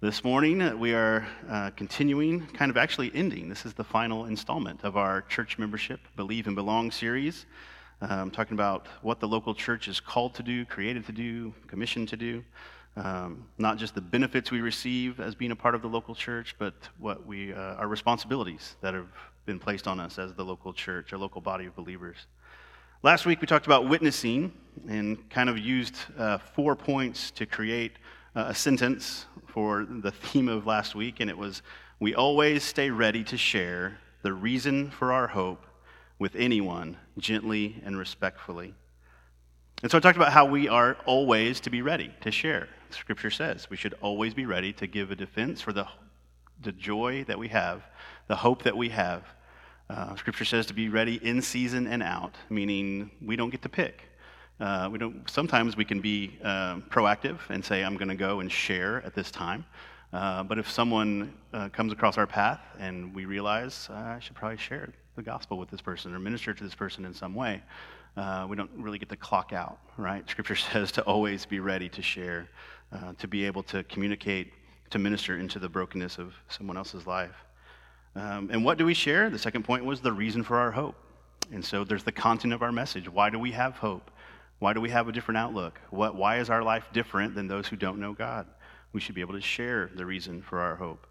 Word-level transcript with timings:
This 0.00 0.22
morning, 0.22 0.62
uh, 0.62 0.76
we 0.76 0.94
are 0.94 1.26
uh, 1.50 1.70
continuing, 1.70 2.46
kind 2.46 2.70
of 2.70 2.76
actually 2.76 3.10
ending. 3.16 3.48
This 3.48 3.66
is 3.66 3.74
the 3.74 3.82
final 3.82 4.26
installment 4.26 4.84
of 4.84 4.96
our 4.96 5.22
church 5.22 5.58
membership 5.58 5.98
Believe 6.14 6.46
and 6.46 6.54
Belong 6.54 6.92
series. 6.92 7.46
Um, 8.00 8.30
talking 8.30 8.54
about 8.54 8.86
what 9.02 9.18
the 9.18 9.26
local 9.26 9.56
church 9.56 9.88
is 9.88 9.98
called 9.98 10.34
to 10.36 10.44
do, 10.44 10.64
created 10.64 11.04
to 11.06 11.12
do, 11.12 11.52
commissioned 11.66 12.06
to 12.10 12.16
do. 12.16 12.44
Um, 12.94 13.48
not 13.58 13.76
just 13.76 13.96
the 13.96 14.00
benefits 14.00 14.52
we 14.52 14.60
receive 14.60 15.18
as 15.18 15.34
being 15.34 15.50
a 15.50 15.56
part 15.56 15.74
of 15.74 15.82
the 15.82 15.88
local 15.88 16.14
church, 16.14 16.54
but 16.60 16.74
what 16.98 17.26
we, 17.26 17.52
uh, 17.52 17.74
our 17.74 17.88
responsibilities 17.88 18.76
that 18.80 18.94
have 18.94 19.08
been 19.46 19.58
placed 19.58 19.88
on 19.88 19.98
us 19.98 20.16
as 20.16 20.32
the 20.32 20.44
local 20.44 20.72
church, 20.72 21.12
our 21.12 21.18
local 21.18 21.40
body 21.40 21.66
of 21.66 21.74
believers. 21.74 22.18
Last 23.02 23.26
week, 23.26 23.40
we 23.40 23.48
talked 23.48 23.66
about 23.66 23.88
witnessing 23.88 24.52
and 24.88 25.28
kind 25.28 25.50
of 25.50 25.58
used 25.58 25.96
uh, 26.16 26.38
four 26.38 26.76
points 26.76 27.32
to 27.32 27.46
create 27.46 27.94
a 28.34 28.54
sentence 28.54 29.26
for 29.46 29.86
the 29.88 30.10
theme 30.10 30.48
of 30.48 30.66
last 30.66 30.94
week, 30.94 31.20
and 31.20 31.30
it 31.30 31.38
was 31.38 31.62
We 32.00 32.14
always 32.14 32.62
stay 32.62 32.90
ready 32.90 33.24
to 33.24 33.36
share 33.36 33.98
the 34.22 34.32
reason 34.32 34.90
for 34.90 35.12
our 35.12 35.26
hope 35.26 35.64
with 36.18 36.34
anyone 36.36 36.96
gently 37.18 37.80
and 37.84 37.98
respectfully. 37.98 38.74
And 39.82 39.90
so 39.90 39.98
I 39.98 40.00
talked 40.00 40.16
about 40.16 40.32
how 40.32 40.44
we 40.44 40.68
are 40.68 40.96
always 41.06 41.60
to 41.60 41.70
be 41.70 41.82
ready 41.82 42.12
to 42.22 42.30
share. 42.30 42.68
Scripture 42.90 43.30
says 43.30 43.70
we 43.70 43.76
should 43.76 43.94
always 44.00 44.34
be 44.34 44.46
ready 44.46 44.72
to 44.74 44.86
give 44.86 45.10
a 45.10 45.16
defense 45.16 45.60
for 45.60 45.72
the, 45.72 45.86
the 46.62 46.72
joy 46.72 47.24
that 47.24 47.38
we 47.38 47.48
have, 47.48 47.82
the 48.26 48.36
hope 48.36 48.62
that 48.64 48.76
we 48.76 48.88
have. 48.88 49.22
Uh, 49.88 50.14
scripture 50.16 50.44
says 50.44 50.66
to 50.66 50.74
be 50.74 50.88
ready 50.88 51.14
in 51.22 51.40
season 51.40 51.86
and 51.86 52.02
out, 52.02 52.34
meaning 52.50 53.10
we 53.24 53.36
don't 53.36 53.50
get 53.50 53.62
to 53.62 53.68
pick. 53.68 54.02
Uh, 54.60 54.88
we 54.90 54.98
don't, 54.98 55.28
sometimes 55.30 55.76
we 55.76 55.84
can 55.84 56.00
be 56.00 56.36
uh, 56.42 56.76
proactive 56.90 57.38
and 57.48 57.64
say, 57.64 57.84
I'm 57.84 57.96
going 57.96 58.08
to 58.08 58.16
go 58.16 58.40
and 58.40 58.50
share 58.50 59.02
at 59.04 59.14
this 59.14 59.30
time. 59.30 59.64
Uh, 60.12 60.42
but 60.42 60.58
if 60.58 60.68
someone 60.68 61.32
uh, 61.52 61.68
comes 61.68 61.92
across 61.92 62.18
our 62.18 62.26
path 62.26 62.60
and 62.78 63.14
we 63.14 63.24
realize 63.24 63.88
uh, 63.90 63.94
I 63.94 64.18
should 64.20 64.34
probably 64.34 64.56
share 64.56 64.92
the 65.16 65.22
gospel 65.22 65.58
with 65.58 65.70
this 65.70 65.80
person 65.80 66.14
or 66.14 66.18
minister 66.18 66.52
to 66.54 66.64
this 66.64 66.74
person 66.74 67.04
in 67.04 67.14
some 67.14 67.34
way, 67.34 67.62
uh, 68.16 68.46
we 68.48 68.56
don't 68.56 68.70
really 68.76 68.98
get 68.98 69.08
to 69.10 69.16
clock 69.16 69.52
out, 69.52 69.78
right? 69.96 70.28
Scripture 70.28 70.56
says 70.72 70.90
to 70.92 71.02
always 71.02 71.46
be 71.46 71.60
ready 71.60 71.88
to 71.90 72.02
share, 72.02 72.48
to 73.18 73.28
be 73.28 73.44
able 73.44 73.62
to 73.62 73.84
communicate, 73.84 74.52
to 74.90 74.98
minister 74.98 75.38
into 75.38 75.58
the 75.58 75.68
brokenness 75.68 76.18
of 76.18 76.34
someone 76.48 76.76
else's 76.76 77.06
life. 77.06 77.44
Um, 78.16 78.48
and 78.50 78.64
what 78.64 78.78
do 78.78 78.86
we 78.86 78.94
share? 78.94 79.30
The 79.30 79.38
second 79.38 79.64
point 79.64 79.84
was 79.84 80.00
the 80.00 80.12
reason 80.12 80.42
for 80.42 80.56
our 80.56 80.72
hope. 80.72 80.96
And 81.52 81.64
so 81.64 81.84
there's 81.84 82.02
the 82.02 82.12
content 82.12 82.52
of 82.52 82.62
our 82.62 82.72
message. 82.72 83.08
Why 83.08 83.30
do 83.30 83.38
we 83.38 83.52
have 83.52 83.74
hope? 83.74 84.10
Why 84.58 84.72
do 84.72 84.80
we 84.80 84.90
have 84.90 85.08
a 85.08 85.12
different 85.12 85.38
outlook? 85.38 85.80
What, 85.90 86.16
why 86.16 86.38
is 86.38 86.50
our 86.50 86.62
life 86.62 86.88
different 86.92 87.34
than 87.34 87.46
those 87.46 87.68
who 87.68 87.76
don't 87.76 88.00
know 88.00 88.12
God? 88.12 88.46
We 88.92 89.00
should 89.00 89.14
be 89.14 89.20
able 89.20 89.34
to 89.34 89.40
share 89.40 89.90
the 89.94 90.04
reason 90.04 90.42
for 90.42 90.60
our 90.60 90.74
hope. 90.74 91.06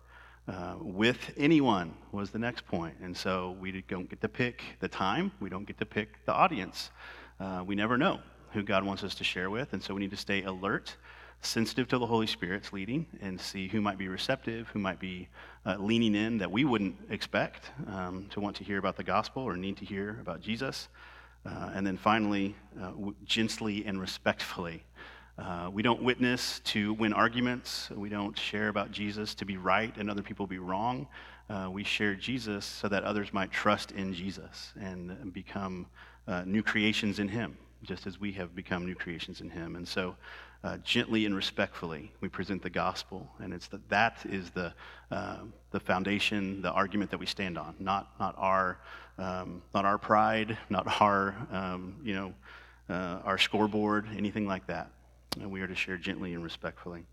Uh, 0.47 0.75
with 0.79 1.33
anyone 1.37 1.93
was 2.11 2.29
the 2.31 2.39
next 2.39 2.65
point. 2.65 2.95
And 3.01 3.15
so 3.15 3.57
we 3.59 3.83
don't 3.87 4.09
get 4.09 4.21
to 4.21 4.29
pick 4.29 4.63
the 4.79 4.87
time, 4.87 5.31
we 5.39 5.49
don't 5.49 5.65
get 5.65 5.77
to 5.79 5.85
pick 5.85 6.25
the 6.25 6.33
audience. 6.33 6.91
Uh, 7.39 7.63
we 7.65 7.75
never 7.75 7.97
know 7.97 8.19
who 8.51 8.63
God 8.63 8.83
wants 8.83 9.03
us 9.03 9.15
to 9.15 9.23
share 9.23 9.49
with, 9.49 9.73
and 9.73 9.83
so 9.83 9.93
we 9.93 9.99
need 9.99 10.11
to 10.11 10.17
stay 10.17 10.43
alert, 10.43 10.95
sensitive 11.41 11.87
to 11.89 11.97
the 11.97 12.05
Holy 12.05 12.27
Spirit's 12.27 12.73
leading, 12.73 13.05
and 13.21 13.39
see 13.39 13.67
who 13.67 13.81
might 13.81 13.97
be 13.97 14.07
receptive, 14.07 14.69
who 14.69 14.79
might 14.79 14.99
be 14.99 15.27
uh, 15.65 15.75
leaning 15.77 16.15
in 16.15 16.37
that 16.37 16.49
we 16.49 16.65
wouldn't 16.65 16.95
expect 17.09 17.71
um, 17.87 18.25
to 18.31 18.39
want 18.39 18.55
to 18.55 18.63
hear 18.63 18.77
about 18.77 18.95
the 18.95 19.03
gospel 19.03 19.43
or 19.43 19.55
need 19.55 19.77
to 19.77 19.85
hear 19.85 20.17
about 20.21 20.41
Jesus. 20.41 20.87
Uh, 21.47 21.71
and 21.73 21.87
then 21.87 21.95
finally, 21.97 22.55
uh, 22.81 22.87
w- 22.87 23.15
gently 23.25 23.85
and 23.85 24.01
respectfully. 24.01 24.83
Uh, 25.37 25.69
we 25.71 25.81
don't 25.81 26.01
witness 26.01 26.59
to 26.65 26.93
win 26.93 27.13
arguments. 27.13 27.89
We 27.91 28.09
don't 28.09 28.37
share 28.37 28.69
about 28.69 28.91
Jesus 28.91 29.33
to 29.35 29.45
be 29.45 29.55
right 29.55 29.95
and 29.97 30.09
other 30.09 30.23
people 30.23 30.47
be 30.47 30.57
wrong. 30.57 31.07
Uh, 31.49 31.69
we 31.71 31.83
share 31.83 32.15
Jesus 32.15 32.65
so 32.65 32.89
that 32.89 33.03
others 33.03 33.31
might 33.31 33.51
trust 33.51 33.91
in 33.91 34.13
Jesus 34.13 34.73
and 34.79 35.31
become 35.31 35.85
uh, 36.27 36.43
new 36.45 36.63
creations 36.63 37.19
in 37.19 37.29
Him, 37.29 37.57
just 37.83 38.07
as 38.07 38.19
we 38.19 38.33
have 38.33 38.53
become 38.53 38.85
new 38.85 38.95
creations 38.95 39.39
in 39.39 39.49
Him. 39.49 39.77
And 39.77 39.87
so, 39.87 40.15
uh, 40.63 40.77
gently 40.77 41.25
and 41.25 41.35
respectfully, 41.35 42.11
we 42.19 42.27
present 42.27 42.61
the 42.61 42.69
gospel, 42.69 43.29
and 43.39 43.53
it's 43.53 43.67
the, 43.67 43.79
that 43.89 44.17
is 44.25 44.49
the 44.49 44.73
the 45.71 45.79
foundation, 45.79 46.61
the 46.61 46.71
argument 46.71 47.11
that 47.11 47.19
we 47.19 47.25
stand 47.25 47.57
on, 47.57 47.75
not 47.79 48.09
not 48.19 48.35
our 48.37 48.79
um, 49.17 49.61
not 49.73 49.85
our 49.85 49.97
pride, 49.97 50.57
not 50.69 51.01
our, 51.01 51.35
um, 51.51 51.95
you 52.03 52.13
know, 52.13 52.33
uh, 52.89 53.19
our 53.25 53.37
scoreboard, 53.37 54.07
anything 54.15 54.47
like 54.47 54.67
that. 54.67 54.89
And 55.39 55.51
we 55.51 55.61
are 55.61 55.67
to 55.67 55.75
share 55.75 55.97
gently 55.97 56.33
and 56.33 56.43
respectfully. 56.43 57.03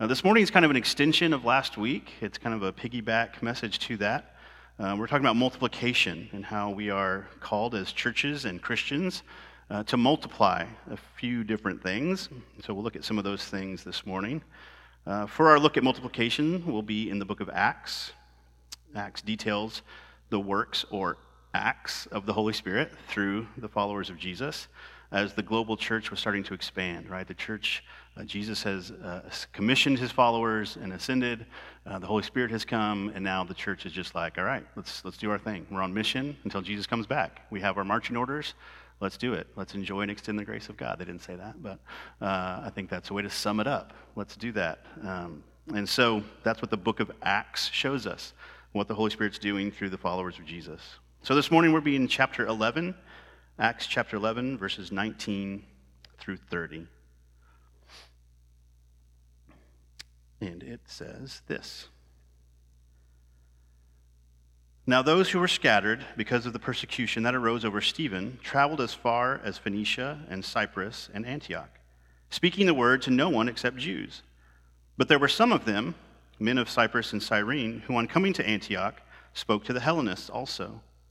Uh, 0.00 0.06
this 0.06 0.22
morning 0.22 0.42
is 0.42 0.50
kind 0.50 0.64
of 0.64 0.70
an 0.70 0.76
extension 0.76 1.32
of 1.32 1.44
last 1.44 1.76
week. 1.76 2.12
It's 2.20 2.38
kind 2.38 2.54
of 2.54 2.62
a 2.62 2.72
piggyback 2.72 3.42
message 3.42 3.78
to 3.80 3.96
that. 3.98 4.36
Uh, 4.78 4.94
we're 4.96 5.08
talking 5.08 5.24
about 5.24 5.36
multiplication 5.36 6.28
and 6.32 6.44
how 6.44 6.70
we 6.70 6.88
are 6.88 7.26
called 7.40 7.74
as 7.74 7.90
churches 7.90 8.44
and 8.44 8.62
Christians 8.62 9.24
uh, 9.70 9.82
to 9.84 9.96
multiply 9.96 10.64
a 10.90 10.96
few 11.16 11.42
different 11.42 11.82
things. 11.82 12.28
So 12.64 12.74
we'll 12.74 12.84
look 12.84 12.94
at 12.94 13.04
some 13.04 13.18
of 13.18 13.24
those 13.24 13.44
things 13.44 13.82
this 13.82 14.06
morning. 14.06 14.42
Uh, 15.04 15.26
for 15.26 15.48
our 15.48 15.58
look 15.58 15.76
at 15.76 15.82
multiplication, 15.82 16.64
we'll 16.64 16.82
be 16.82 17.10
in 17.10 17.18
the 17.18 17.24
book 17.24 17.40
of 17.40 17.50
Acts. 17.52 18.12
Acts 18.94 19.20
details 19.20 19.82
the 20.30 20.38
works 20.38 20.84
or 20.90 21.16
acts 21.58 22.06
of 22.06 22.26
the 22.26 22.32
Holy 22.32 22.52
Spirit 22.52 22.92
through 23.08 23.46
the 23.56 23.68
followers 23.68 24.10
of 24.10 24.18
Jesus 24.18 24.68
as 25.10 25.32
the 25.32 25.42
global 25.42 25.76
church 25.76 26.10
was 26.10 26.20
starting 26.20 26.42
to 26.44 26.54
expand, 26.54 27.08
right? 27.08 27.26
The 27.26 27.34
church, 27.34 27.82
uh, 28.16 28.24
Jesus 28.24 28.62
has 28.64 28.90
uh, 28.90 29.22
commissioned 29.52 29.98
his 29.98 30.12
followers 30.12 30.76
and 30.80 30.92
ascended. 30.92 31.46
Uh, 31.86 31.98
the 31.98 32.06
Holy 32.06 32.22
Spirit 32.22 32.50
has 32.50 32.64
come, 32.64 33.10
and 33.14 33.24
now 33.24 33.42
the 33.42 33.54
church 33.54 33.86
is 33.86 33.92
just 33.92 34.14
like, 34.14 34.36
all 34.36 34.44
right, 34.44 34.64
let's, 34.76 35.04
let's 35.04 35.16
do 35.16 35.30
our 35.30 35.38
thing. 35.38 35.66
We're 35.70 35.80
on 35.80 35.94
mission 35.94 36.36
until 36.44 36.60
Jesus 36.60 36.86
comes 36.86 37.06
back. 37.06 37.40
We 37.50 37.60
have 37.60 37.78
our 37.78 37.84
marching 37.84 38.16
orders. 38.16 38.54
Let's 39.00 39.16
do 39.16 39.32
it. 39.34 39.46
Let's 39.56 39.74
enjoy 39.74 40.02
and 40.02 40.10
extend 40.10 40.38
the 40.38 40.44
grace 40.44 40.68
of 40.68 40.76
God. 40.76 40.98
They 40.98 41.04
didn't 41.04 41.22
say 41.22 41.36
that, 41.36 41.62
but 41.62 41.78
uh, 42.20 42.62
I 42.64 42.70
think 42.74 42.90
that's 42.90 43.10
a 43.10 43.14
way 43.14 43.22
to 43.22 43.30
sum 43.30 43.60
it 43.60 43.66
up. 43.66 43.94
Let's 44.16 44.36
do 44.36 44.52
that. 44.52 44.84
Um, 45.02 45.42
and 45.74 45.88
so 45.88 46.22
that's 46.42 46.60
what 46.60 46.70
the 46.70 46.76
book 46.76 47.00
of 47.00 47.10
Acts 47.22 47.70
shows 47.70 48.06
us, 48.06 48.34
what 48.72 48.88
the 48.88 48.94
Holy 48.94 49.10
Spirit's 49.10 49.38
doing 49.38 49.70
through 49.70 49.90
the 49.90 49.98
followers 49.98 50.38
of 50.38 50.44
Jesus. 50.44 50.80
So 51.28 51.34
this 51.34 51.50
morning 51.50 51.74
we'll 51.74 51.82
be 51.82 51.94
in 51.94 52.08
chapter 52.08 52.46
11, 52.46 52.94
Acts 53.58 53.86
chapter 53.86 54.16
11, 54.16 54.56
verses 54.56 54.90
19 54.90 55.62
through 56.16 56.38
30. 56.38 56.86
And 60.40 60.62
it 60.62 60.80
says 60.86 61.42
this 61.46 61.88
Now 64.86 65.02
those 65.02 65.28
who 65.28 65.38
were 65.38 65.48
scattered 65.48 66.02
because 66.16 66.46
of 66.46 66.54
the 66.54 66.58
persecution 66.58 67.24
that 67.24 67.34
arose 67.34 67.62
over 67.62 67.82
Stephen 67.82 68.38
traveled 68.42 68.80
as 68.80 68.94
far 68.94 69.38
as 69.44 69.58
Phoenicia 69.58 70.20
and 70.30 70.42
Cyprus 70.42 71.10
and 71.12 71.26
Antioch, 71.26 71.78
speaking 72.30 72.64
the 72.64 72.72
word 72.72 73.02
to 73.02 73.10
no 73.10 73.28
one 73.28 73.50
except 73.50 73.76
Jews. 73.76 74.22
But 74.96 75.08
there 75.08 75.18
were 75.18 75.28
some 75.28 75.52
of 75.52 75.66
them, 75.66 75.94
men 76.38 76.56
of 76.56 76.70
Cyprus 76.70 77.12
and 77.12 77.22
Cyrene, 77.22 77.80
who 77.80 77.96
on 77.96 78.06
coming 78.06 78.32
to 78.32 78.48
Antioch 78.48 79.02
spoke 79.34 79.64
to 79.64 79.74
the 79.74 79.80
Hellenists 79.80 80.30
also 80.30 80.80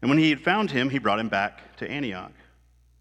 And 0.00 0.08
when 0.08 0.18
he 0.18 0.30
had 0.30 0.40
found 0.40 0.70
him, 0.70 0.90
he 0.90 0.98
brought 0.98 1.18
him 1.18 1.28
back 1.28 1.76
to 1.76 1.90
Antioch. 1.90 2.32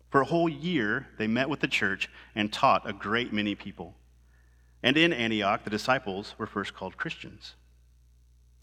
For 0.10 0.22
a 0.22 0.26
whole 0.26 0.50
year, 0.50 1.08
they 1.18 1.28
met 1.28 1.50
with 1.50 1.60
the 1.60 1.68
church 1.68 2.10
and 2.36 2.52
taught 2.52 2.90
a 2.90 2.94
great 2.94 3.32
many 3.32 3.56
people. 3.56 3.96
And 4.82 4.98
in 4.98 5.14
Antioch, 5.14 5.64
the 5.64 5.70
disciples 5.70 6.36
were 6.38 6.48
first 6.48 6.74
called 6.74 6.98
Christians. 6.98 7.56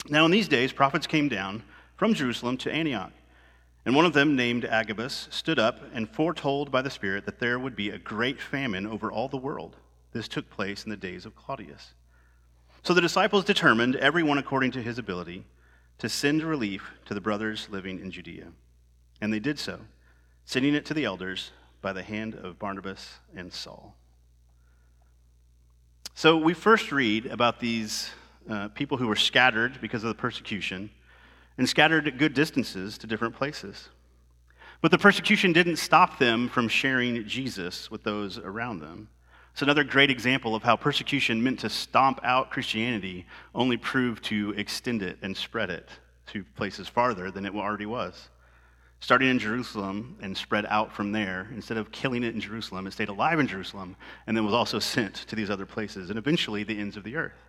Now, 0.08 0.24
in 0.24 0.30
these 0.30 0.48
days, 0.48 0.72
prophets 0.72 1.06
came 1.06 1.28
down 1.28 1.62
from 1.96 2.14
Jerusalem 2.14 2.56
to 2.58 2.72
Antioch. 2.72 3.12
And 3.84 3.94
one 3.94 4.04
of 4.04 4.12
them, 4.12 4.34
named 4.34 4.64
Agabus, 4.64 5.28
stood 5.30 5.58
up 5.58 5.80
and 5.94 6.10
foretold 6.10 6.72
by 6.72 6.82
the 6.82 6.90
Spirit 6.90 7.24
that 7.26 7.38
there 7.38 7.58
would 7.58 7.76
be 7.76 7.90
a 7.90 7.98
great 7.98 8.40
famine 8.40 8.86
over 8.86 9.12
all 9.12 9.28
the 9.28 9.36
world. 9.36 9.76
This 10.12 10.26
took 10.26 10.50
place 10.50 10.84
in 10.84 10.90
the 10.90 10.96
days 10.96 11.24
of 11.24 11.36
Claudius. 11.36 11.94
So 12.82 12.94
the 12.94 13.00
disciples 13.00 13.44
determined, 13.44 13.96
every 13.96 14.22
one 14.22 14.38
according 14.38 14.72
to 14.72 14.82
his 14.82 14.98
ability, 14.98 15.44
to 15.98 16.08
send 16.08 16.42
relief 16.42 16.90
to 17.06 17.14
the 17.14 17.20
brothers 17.20 17.68
living 17.70 18.00
in 18.00 18.10
Judea. 18.10 18.48
And 19.20 19.32
they 19.32 19.38
did 19.38 19.58
so, 19.58 19.80
sending 20.44 20.74
it 20.74 20.84
to 20.86 20.94
the 20.94 21.04
elders 21.04 21.52
by 21.80 21.92
the 21.92 22.02
hand 22.02 22.34
of 22.34 22.58
Barnabas 22.58 23.14
and 23.34 23.52
Saul. 23.52 23.94
So 26.14 26.36
we 26.36 26.54
first 26.54 26.92
read 26.92 27.26
about 27.26 27.60
these 27.60 28.10
uh, 28.48 28.68
people 28.68 28.96
who 28.96 29.06
were 29.06 29.16
scattered 29.16 29.80
because 29.80 30.02
of 30.02 30.08
the 30.08 30.14
persecution 30.14 30.90
and 31.58 31.68
scattered 31.68 32.06
at 32.06 32.18
good 32.18 32.34
distances 32.34 32.98
to 32.98 33.06
different 33.06 33.34
places. 33.34 33.88
But 34.80 34.90
the 34.90 34.98
persecution 34.98 35.52
didn't 35.52 35.76
stop 35.76 36.18
them 36.18 36.48
from 36.48 36.68
sharing 36.68 37.26
Jesus 37.26 37.90
with 37.90 38.02
those 38.02 38.38
around 38.38 38.80
them. 38.80 39.08
It's 39.56 39.62
another 39.62 39.84
great 39.84 40.10
example 40.10 40.54
of 40.54 40.62
how 40.62 40.76
persecution 40.76 41.42
meant 41.42 41.60
to 41.60 41.70
stomp 41.70 42.20
out 42.22 42.50
Christianity 42.50 43.24
only 43.54 43.78
proved 43.78 44.22
to 44.24 44.50
extend 44.50 45.00
it 45.00 45.16
and 45.22 45.34
spread 45.34 45.70
it 45.70 45.88
to 46.26 46.44
places 46.56 46.88
farther 46.88 47.30
than 47.30 47.46
it 47.46 47.54
already 47.54 47.86
was. 47.86 48.28
Starting 49.00 49.30
in 49.30 49.38
Jerusalem 49.38 50.18
and 50.20 50.36
spread 50.36 50.66
out 50.66 50.92
from 50.92 51.10
there, 51.10 51.48
instead 51.54 51.78
of 51.78 51.90
killing 51.90 52.22
it 52.22 52.34
in 52.34 52.40
Jerusalem, 52.42 52.86
it 52.86 52.92
stayed 52.92 53.08
alive 53.08 53.40
in 53.40 53.46
Jerusalem 53.46 53.96
and 54.26 54.36
then 54.36 54.44
was 54.44 54.52
also 54.52 54.78
sent 54.78 55.14
to 55.14 55.34
these 55.34 55.48
other 55.48 55.64
places 55.64 56.10
and 56.10 56.18
eventually 56.18 56.62
the 56.62 56.78
ends 56.78 56.98
of 56.98 57.02
the 57.02 57.16
earth. 57.16 57.42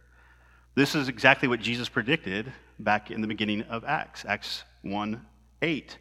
This 0.75 0.95
is 0.95 1.09
exactly 1.09 1.49
what 1.49 1.59
Jesus 1.59 1.89
predicted 1.89 2.53
back 2.79 3.11
in 3.11 3.19
the 3.19 3.27
beginning 3.27 3.63
of 3.63 3.83
Acts, 3.83 4.23
Acts 4.23 4.63
1 4.83 5.25
8. 5.61 5.97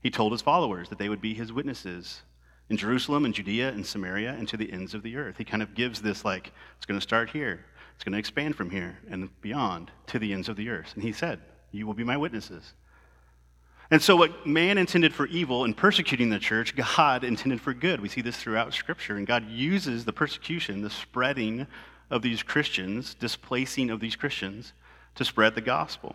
He 0.00 0.10
told 0.12 0.30
his 0.30 0.42
followers 0.42 0.90
that 0.90 0.98
they 1.00 1.08
would 1.08 1.20
be 1.20 1.34
his 1.34 1.52
witnesses 1.52 2.22
in 2.70 2.76
Jerusalem 2.76 3.24
and 3.24 3.34
Judea 3.34 3.68
and 3.70 3.84
Samaria 3.84 4.30
and 4.32 4.48
to 4.48 4.56
the 4.56 4.72
ends 4.72 4.94
of 4.94 5.02
the 5.02 5.16
earth. 5.16 5.36
He 5.36 5.44
kind 5.44 5.62
of 5.62 5.74
gives 5.74 6.00
this 6.00 6.24
like, 6.24 6.52
it's 6.76 6.86
going 6.86 6.98
to 6.98 7.02
start 7.02 7.28
here, 7.30 7.66
it's 7.96 8.04
going 8.04 8.12
to 8.12 8.18
expand 8.18 8.56
from 8.56 8.70
here 8.70 8.96
and 9.10 9.28
beyond 9.42 9.90
to 10.06 10.18
the 10.18 10.32
ends 10.32 10.48
of 10.48 10.56
the 10.56 10.70
earth. 10.70 10.92
And 10.94 11.02
he 11.02 11.12
said, 11.12 11.40
You 11.72 11.86
will 11.86 11.94
be 11.94 12.04
my 12.04 12.16
witnesses. 12.16 12.72
And 13.90 14.00
so, 14.00 14.14
what 14.14 14.46
man 14.46 14.78
intended 14.78 15.12
for 15.12 15.26
evil 15.26 15.64
in 15.64 15.74
persecuting 15.74 16.30
the 16.30 16.38
church, 16.38 16.76
God 16.76 17.24
intended 17.24 17.60
for 17.60 17.74
good. 17.74 18.00
We 18.00 18.08
see 18.08 18.20
this 18.20 18.36
throughout 18.36 18.72
Scripture. 18.72 19.16
And 19.16 19.26
God 19.26 19.48
uses 19.48 20.04
the 20.04 20.12
persecution, 20.12 20.80
the 20.80 20.90
spreading 20.90 21.66
of 22.08 22.22
these 22.22 22.42
Christians, 22.44 23.14
displacing 23.14 23.90
of 23.90 23.98
these 23.98 24.14
Christians, 24.14 24.74
to 25.16 25.24
spread 25.24 25.56
the 25.56 25.60
gospel. 25.60 26.14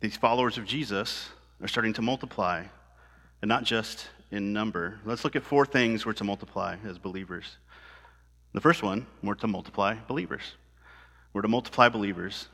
These 0.00 0.16
followers 0.16 0.58
of 0.58 0.66
Jesus 0.66 1.28
are 1.62 1.68
starting 1.68 1.92
to 1.94 2.02
multiply, 2.02 2.64
and 3.40 3.48
not 3.48 3.62
just 3.62 4.08
in 4.34 4.52
number. 4.52 4.98
Let's 5.04 5.24
look 5.24 5.36
at 5.36 5.44
four 5.44 5.64
things 5.64 6.04
we're 6.04 6.12
to 6.14 6.24
multiply 6.24 6.76
as 6.86 6.98
believers. 6.98 7.56
The 8.52 8.60
first 8.60 8.82
one, 8.82 9.06
we're 9.22 9.34
to 9.36 9.46
multiply 9.46 9.96
believers. 10.08 10.42
We're 11.32 11.42
to 11.42 11.48
multiply 11.48 11.88
believers. 11.88 12.48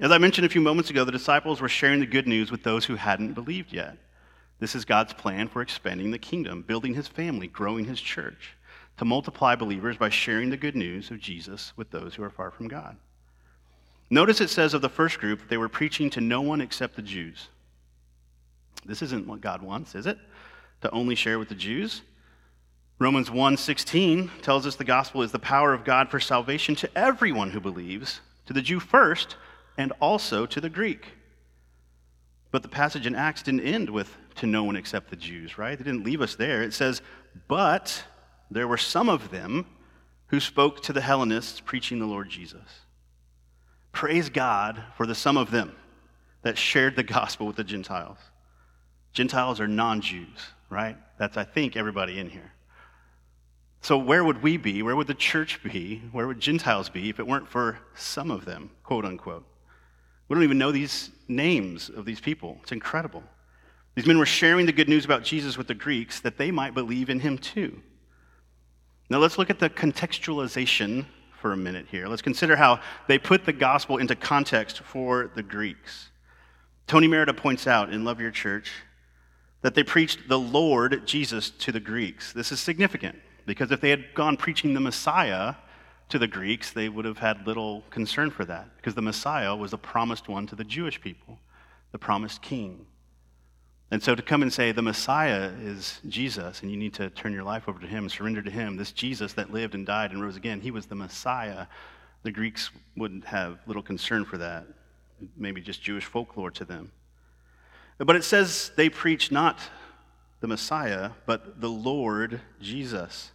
As 0.00 0.10
I 0.10 0.18
mentioned 0.18 0.46
a 0.46 0.50
few 0.50 0.60
moments 0.60 0.90
ago, 0.90 1.04
the 1.04 1.12
disciples 1.12 1.60
were 1.60 1.68
sharing 1.68 2.00
the 2.00 2.06
good 2.06 2.26
news 2.26 2.50
with 2.50 2.62
those 2.62 2.84
who 2.84 2.96
hadn't 2.96 3.34
believed 3.34 3.72
yet. 3.72 3.98
This 4.58 4.74
is 4.74 4.84
God's 4.84 5.12
plan 5.12 5.48
for 5.48 5.62
expanding 5.62 6.10
the 6.10 6.18
kingdom, 6.18 6.62
building 6.62 6.94
his 6.94 7.08
family, 7.08 7.46
growing 7.46 7.84
his 7.84 8.00
church, 8.00 8.56
to 8.96 9.04
multiply 9.04 9.54
believers 9.54 9.96
by 9.96 10.08
sharing 10.08 10.50
the 10.50 10.56
good 10.56 10.76
news 10.76 11.10
of 11.10 11.20
Jesus 11.20 11.72
with 11.76 11.90
those 11.90 12.14
who 12.14 12.22
are 12.22 12.30
far 12.30 12.50
from 12.50 12.68
God. 12.68 12.96
Notice 14.10 14.40
it 14.40 14.50
says 14.50 14.74
of 14.74 14.82
the 14.82 14.88
first 14.88 15.18
group 15.18 15.48
they 15.48 15.58
were 15.58 15.68
preaching 15.68 16.10
to 16.10 16.20
no 16.20 16.40
one 16.40 16.60
except 16.60 16.96
the 16.96 17.02
Jews. 17.02 17.48
This 18.86 19.02
isn't 19.02 19.26
what 19.26 19.40
God 19.40 19.62
wants, 19.62 19.94
is 19.94 20.06
it? 20.06 20.18
To 20.82 20.90
only 20.90 21.14
share 21.14 21.38
with 21.38 21.48
the 21.48 21.54
Jews? 21.54 22.02
Romans 22.98 23.30
1:16 23.30 24.30
tells 24.42 24.66
us 24.66 24.76
the 24.76 24.84
gospel 24.84 25.22
is 25.22 25.32
the 25.32 25.38
power 25.38 25.72
of 25.72 25.84
God 25.84 26.10
for 26.10 26.18
salvation 26.18 26.74
to 26.76 26.98
everyone 26.98 27.50
who 27.50 27.60
believes, 27.60 28.20
to 28.46 28.52
the 28.52 28.62
Jew 28.62 28.80
first, 28.80 29.36
and 29.76 29.92
also 30.00 30.46
to 30.46 30.60
the 30.60 30.70
Greek. 30.70 31.12
But 32.50 32.62
the 32.62 32.68
passage 32.68 33.06
in 33.06 33.14
Acts 33.14 33.42
didn't 33.42 33.60
end 33.60 33.90
with 33.90 34.16
to 34.36 34.46
no 34.46 34.64
one 34.64 34.76
except 34.76 35.10
the 35.10 35.16
Jews, 35.16 35.58
right? 35.58 35.76
They 35.76 35.84
didn't 35.84 36.04
leave 36.04 36.20
us 36.20 36.34
there. 36.34 36.62
It 36.62 36.72
says, 36.72 37.02
but 37.46 38.04
there 38.50 38.68
were 38.68 38.78
some 38.78 39.08
of 39.08 39.30
them 39.30 39.66
who 40.28 40.40
spoke 40.40 40.82
to 40.82 40.92
the 40.92 41.00
Hellenists 41.00 41.60
preaching 41.60 41.98
the 41.98 42.06
Lord 42.06 42.28
Jesus. 42.28 42.86
Praise 43.92 44.28
God 44.28 44.82
for 44.96 45.06
the 45.06 45.14
some 45.14 45.36
of 45.36 45.50
them 45.50 45.74
that 46.42 46.56
shared 46.56 46.96
the 46.96 47.02
gospel 47.02 47.46
with 47.46 47.56
the 47.56 47.64
Gentiles. 47.64 48.18
Gentiles 49.12 49.60
are 49.60 49.68
non 49.68 50.00
Jews, 50.00 50.52
right? 50.70 50.96
That's, 51.18 51.36
I 51.36 51.44
think, 51.44 51.76
everybody 51.76 52.18
in 52.18 52.30
here. 52.30 52.52
So, 53.80 53.96
where 53.96 54.24
would 54.24 54.42
we 54.42 54.56
be? 54.56 54.82
Where 54.82 54.96
would 54.96 55.06
the 55.06 55.14
church 55.14 55.62
be? 55.62 56.02
Where 56.12 56.26
would 56.26 56.40
Gentiles 56.40 56.88
be 56.88 57.08
if 57.10 57.20
it 57.20 57.26
weren't 57.26 57.48
for 57.48 57.78
some 57.94 58.30
of 58.30 58.44
them, 58.44 58.70
quote 58.82 59.04
unquote? 59.04 59.46
We 60.28 60.34
don't 60.34 60.42
even 60.42 60.58
know 60.58 60.72
these 60.72 61.10
names 61.26 61.88
of 61.88 62.04
these 62.04 62.20
people. 62.20 62.58
It's 62.62 62.72
incredible. 62.72 63.22
These 63.94 64.06
men 64.06 64.18
were 64.18 64.26
sharing 64.26 64.66
the 64.66 64.72
good 64.72 64.88
news 64.88 65.04
about 65.04 65.24
Jesus 65.24 65.56
with 65.56 65.68
the 65.68 65.74
Greeks 65.74 66.20
that 66.20 66.38
they 66.38 66.50
might 66.50 66.74
believe 66.74 67.08
in 67.08 67.20
him 67.20 67.38
too. 67.38 67.80
Now 69.10 69.18
let's 69.18 69.38
look 69.38 69.48
at 69.50 69.58
the 69.58 69.70
contextualization 69.70 71.06
for 71.40 71.52
a 71.52 71.56
minute 71.56 71.86
here. 71.90 72.08
Let's 72.08 72.22
consider 72.22 72.56
how 72.56 72.80
they 73.06 73.18
put 73.18 73.46
the 73.46 73.52
gospel 73.52 73.96
into 73.96 74.14
context 74.14 74.80
for 74.80 75.30
the 75.34 75.42
Greeks. 75.42 76.10
Tony 76.86 77.08
Merida 77.08 77.32
points 77.32 77.66
out 77.66 77.92
in 77.92 78.04
Love 78.04 78.20
Your 78.20 78.30
Church 78.30 78.70
that 79.62 79.74
they 79.74 79.82
preached 79.82 80.28
the 80.28 80.38
Lord 80.38 81.06
Jesus 81.06 81.50
to 81.50 81.72
the 81.72 81.80
Greeks. 81.80 82.32
This 82.32 82.52
is 82.52 82.60
significant 82.60 83.18
because 83.46 83.70
if 83.70 83.80
they 83.80 83.90
had 83.90 84.14
gone 84.14 84.36
preaching 84.36 84.74
the 84.74 84.80
Messiah, 84.80 85.54
to 86.08 86.18
the 86.18 86.26
Greeks, 86.26 86.72
they 86.72 86.88
would 86.88 87.04
have 87.04 87.18
had 87.18 87.46
little 87.46 87.82
concern 87.90 88.30
for 88.30 88.44
that 88.46 88.76
because 88.76 88.94
the 88.94 89.02
Messiah 89.02 89.54
was 89.54 89.70
the 89.70 89.78
promised 89.78 90.28
one 90.28 90.46
to 90.46 90.56
the 90.56 90.64
Jewish 90.64 91.00
people, 91.00 91.38
the 91.92 91.98
promised 91.98 92.42
king. 92.42 92.86
And 93.90 94.02
so 94.02 94.14
to 94.14 94.22
come 94.22 94.42
and 94.42 94.52
say 94.52 94.72
the 94.72 94.82
Messiah 94.82 95.50
is 95.62 96.00
Jesus 96.08 96.62
and 96.62 96.70
you 96.70 96.76
need 96.76 96.94
to 96.94 97.10
turn 97.10 97.32
your 97.32 97.42
life 97.42 97.68
over 97.68 97.80
to 97.80 97.86
him, 97.86 98.08
surrender 98.08 98.42
to 98.42 98.50
him, 98.50 98.76
this 98.76 98.92
Jesus 98.92 99.32
that 99.34 99.52
lived 99.52 99.74
and 99.74 99.86
died 99.86 100.10
and 100.10 100.22
rose 100.22 100.36
again, 100.36 100.60
he 100.60 100.70
was 100.70 100.86
the 100.86 100.94
Messiah. 100.94 101.66
The 102.22 102.32
Greeks 102.32 102.70
wouldn't 102.96 103.24
have 103.24 103.58
little 103.66 103.82
concern 103.82 104.24
for 104.24 104.38
that, 104.38 104.66
maybe 105.36 105.60
just 105.60 105.82
Jewish 105.82 106.04
folklore 106.04 106.50
to 106.52 106.64
them. 106.64 106.92
But 107.98 108.16
it 108.16 108.24
says 108.24 108.70
they 108.76 108.88
preach 108.88 109.32
not 109.32 109.58
the 110.40 110.46
Messiah, 110.46 111.10
but 111.26 111.60
the 111.60 111.68
Lord 111.68 112.40
Jesus. 112.60 113.32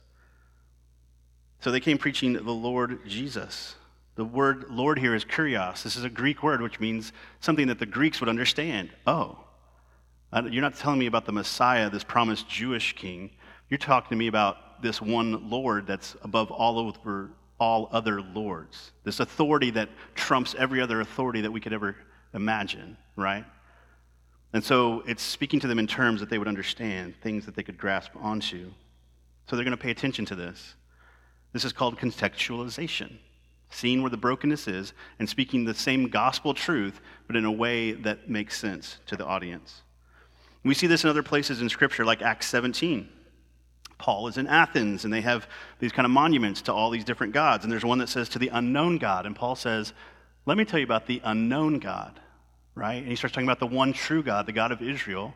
So 1.59 1.71
they 1.71 1.79
came 1.79 1.97
preaching 1.97 2.33
the 2.33 2.41
Lord 2.41 3.05
Jesus. 3.07 3.75
The 4.15 4.25
word 4.25 4.65
Lord 4.69 4.99
here 4.99 5.15
is 5.15 5.25
kurios. 5.25 5.83
This 5.83 5.95
is 5.95 6.03
a 6.03 6.09
Greek 6.09 6.43
word 6.43 6.61
which 6.61 6.79
means 6.79 7.11
something 7.39 7.67
that 7.67 7.79
the 7.79 7.85
Greeks 7.85 8.19
would 8.19 8.29
understand. 8.29 8.91
Oh, 9.07 9.39
you're 10.49 10.61
not 10.61 10.75
telling 10.75 10.99
me 10.99 11.07
about 11.07 11.25
the 11.25 11.31
Messiah, 11.31 11.89
this 11.89 12.03
promised 12.03 12.47
Jewish 12.47 12.93
king. 12.93 13.31
You're 13.69 13.77
talking 13.77 14.09
to 14.09 14.15
me 14.15 14.27
about 14.27 14.81
this 14.81 15.01
one 15.01 15.49
Lord 15.49 15.87
that's 15.87 16.15
above 16.21 16.51
all 16.51 16.79
over 16.79 17.31
all 17.59 17.87
other 17.91 18.21
lords. 18.21 18.91
This 19.03 19.19
authority 19.19 19.71
that 19.71 19.89
trumps 20.15 20.55
every 20.57 20.81
other 20.81 21.01
authority 21.01 21.41
that 21.41 21.51
we 21.51 21.61
could 21.61 21.73
ever 21.73 21.95
imagine, 22.33 22.97
right? 23.15 23.45
And 24.53 24.63
so 24.63 25.03
it's 25.07 25.23
speaking 25.23 25.59
to 25.61 25.67
them 25.67 25.79
in 25.79 25.87
terms 25.87 26.19
that 26.19 26.29
they 26.29 26.37
would 26.37 26.47
understand, 26.47 27.15
things 27.21 27.45
that 27.45 27.55
they 27.55 27.63
could 27.63 27.77
grasp 27.77 28.11
onto. 28.21 28.71
So 29.47 29.55
they're 29.55 29.65
going 29.65 29.75
to 29.75 29.81
pay 29.81 29.91
attention 29.91 30.25
to 30.25 30.35
this. 30.35 30.75
This 31.51 31.65
is 31.65 31.73
called 31.73 31.97
contextualization, 31.97 33.17
seeing 33.69 34.01
where 34.01 34.11
the 34.11 34.17
brokenness 34.17 34.67
is 34.67 34.93
and 35.19 35.27
speaking 35.27 35.65
the 35.65 35.73
same 35.73 36.07
gospel 36.07 36.53
truth, 36.53 37.01
but 37.27 37.35
in 37.35 37.45
a 37.45 37.51
way 37.51 37.93
that 37.93 38.29
makes 38.29 38.57
sense 38.57 38.99
to 39.07 39.15
the 39.15 39.25
audience. 39.25 39.81
We 40.63 40.73
see 40.73 40.87
this 40.87 41.03
in 41.03 41.09
other 41.09 41.23
places 41.23 41.61
in 41.61 41.69
Scripture, 41.69 42.05
like 42.05 42.21
Acts 42.21 42.47
17. 42.47 43.09
Paul 43.97 44.27
is 44.27 44.37
in 44.37 44.47
Athens, 44.47 45.03
and 45.03 45.13
they 45.13 45.21
have 45.21 45.47
these 45.79 45.91
kind 45.91 46.05
of 46.05 46.11
monuments 46.11 46.61
to 46.63 46.73
all 46.73 46.89
these 46.89 47.05
different 47.05 47.33
gods. 47.33 47.63
And 47.63 47.71
there's 47.71 47.85
one 47.85 47.99
that 47.99 48.09
says 48.09 48.29
to 48.29 48.39
the 48.39 48.49
unknown 48.49 48.97
God. 48.97 49.25
And 49.25 49.35
Paul 49.35 49.55
says, 49.55 49.93
Let 50.45 50.57
me 50.57 50.65
tell 50.65 50.79
you 50.79 50.85
about 50.85 51.07
the 51.07 51.21
unknown 51.23 51.79
God, 51.79 52.19
right? 52.75 52.95
And 52.95 53.07
he 53.07 53.15
starts 53.15 53.33
talking 53.33 53.47
about 53.47 53.59
the 53.59 53.67
one 53.67 53.93
true 53.93 54.23
God, 54.23 54.45
the 54.45 54.53
God 54.53 54.71
of 54.71 54.81
Israel, 54.81 55.33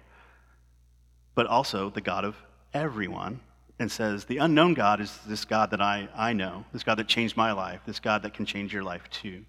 but 1.36 1.46
also 1.46 1.90
the 1.90 2.02
God 2.02 2.26
of 2.26 2.36
everyone 2.74 3.40
and 3.80 3.92
says, 3.92 4.26
The 4.26 4.38
unknown 4.38 4.74
God 4.74 5.00
is 5.00 5.18
this 5.28 5.46
God 5.46 5.72
that 5.72 5.82
I, 5.82 6.10
I 6.16 6.34
know, 6.34 6.66
this 6.74 6.84
God 6.84 6.98
that 6.98 7.08
changed 7.08 7.38
my 7.38 7.52
life, 7.52 7.82
this 7.86 8.00
God 8.00 8.24
that 8.24 8.34
can 8.34 8.46
change 8.46 8.74
your 8.74 8.84
life 8.84 9.10
too. 9.10 9.46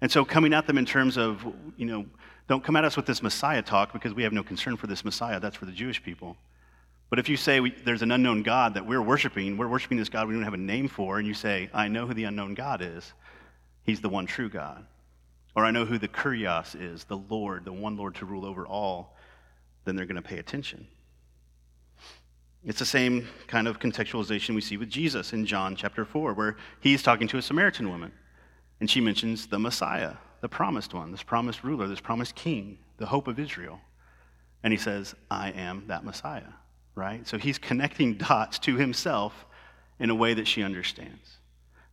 And 0.00 0.10
so 0.10 0.24
coming 0.24 0.52
at 0.54 0.66
them 0.66 0.78
in 0.78 0.84
terms 0.84 1.16
of, 1.16 1.44
you 1.76 1.86
know, 1.86 2.06
don't 2.48 2.62
come 2.62 2.76
at 2.76 2.84
us 2.84 2.96
with 2.96 3.06
this 3.06 3.22
Messiah 3.22 3.62
talk 3.62 3.92
because 3.92 4.12
we 4.12 4.22
have 4.22 4.32
no 4.32 4.42
concern 4.42 4.76
for 4.76 4.86
this 4.86 5.04
Messiah. 5.04 5.40
That's 5.40 5.56
for 5.56 5.64
the 5.64 5.72
Jewish 5.72 6.02
people. 6.02 6.36
But 7.10 7.18
if 7.18 7.28
you 7.28 7.36
say 7.36 7.60
we, 7.60 7.70
there's 7.70 8.02
an 8.02 8.10
unknown 8.10 8.42
God 8.42 8.74
that 8.74 8.86
we're 8.86 9.02
worshiping, 9.02 9.56
we're 9.56 9.68
worshiping 9.68 9.98
this 9.98 10.08
God 10.08 10.26
we 10.26 10.34
don't 10.34 10.42
have 10.42 10.54
a 10.54 10.58
name 10.58 10.88
for, 10.88 11.18
and 11.18 11.26
you 11.26 11.34
say, 11.34 11.70
I 11.72 11.88
know 11.88 12.06
who 12.06 12.14
the 12.14 12.24
unknown 12.24 12.54
God 12.54 12.82
is, 12.82 13.12
he's 13.84 14.00
the 14.00 14.08
one 14.08 14.26
true 14.26 14.48
God. 14.48 14.84
Or 15.56 15.64
I 15.64 15.70
know 15.70 15.84
who 15.84 15.98
the 15.98 16.08
Kurios 16.08 16.80
is, 16.80 17.04
the 17.04 17.16
Lord, 17.16 17.64
the 17.64 17.72
one 17.72 17.96
Lord 17.96 18.16
to 18.16 18.26
rule 18.26 18.44
over 18.44 18.66
all, 18.66 19.16
then 19.84 19.94
they're 19.94 20.06
going 20.06 20.20
to 20.20 20.22
pay 20.22 20.38
attention. 20.38 20.86
It's 22.64 22.78
the 22.78 22.86
same 22.86 23.28
kind 23.46 23.68
of 23.68 23.78
contextualization 23.78 24.54
we 24.54 24.62
see 24.62 24.76
with 24.76 24.88
Jesus 24.88 25.32
in 25.32 25.44
John 25.44 25.76
chapter 25.76 26.04
4, 26.04 26.32
where 26.32 26.56
he's 26.80 27.02
talking 27.02 27.28
to 27.28 27.38
a 27.38 27.42
Samaritan 27.42 27.88
woman. 27.90 28.10
And 28.80 28.90
she 28.90 29.00
mentions 29.00 29.46
the 29.46 29.58
Messiah, 29.58 30.14
the 30.40 30.48
promised 30.48 30.94
one, 30.94 31.12
this 31.12 31.22
promised 31.22 31.62
ruler, 31.62 31.86
this 31.86 32.00
promised 32.00 32.34
king, 32.34 32.78
the 32.96 33.06
hope 33.06 33.28
of 33.28 33.38
Israel. 33.38 33.80
And 34.62 34.72
he 34.72 34.78
says, 34.78 35.14
I 35.30 35.50
am 35.50 35.84
that 35.88 36.04
Messiah, 36.04 36.52
right? 36.94 37.26
So 37.28 37.38
he's 37.38 37.58
connecting 37.58 38.14
dots 38.18 38.58
to 38.60 38.76
himself 38.76 39.44
in 40.00 40.10
a 40.10 40.14
way 40.14 40.34
that 40.34 40.48
she 40.48 40.62
understands. 40.62 41.36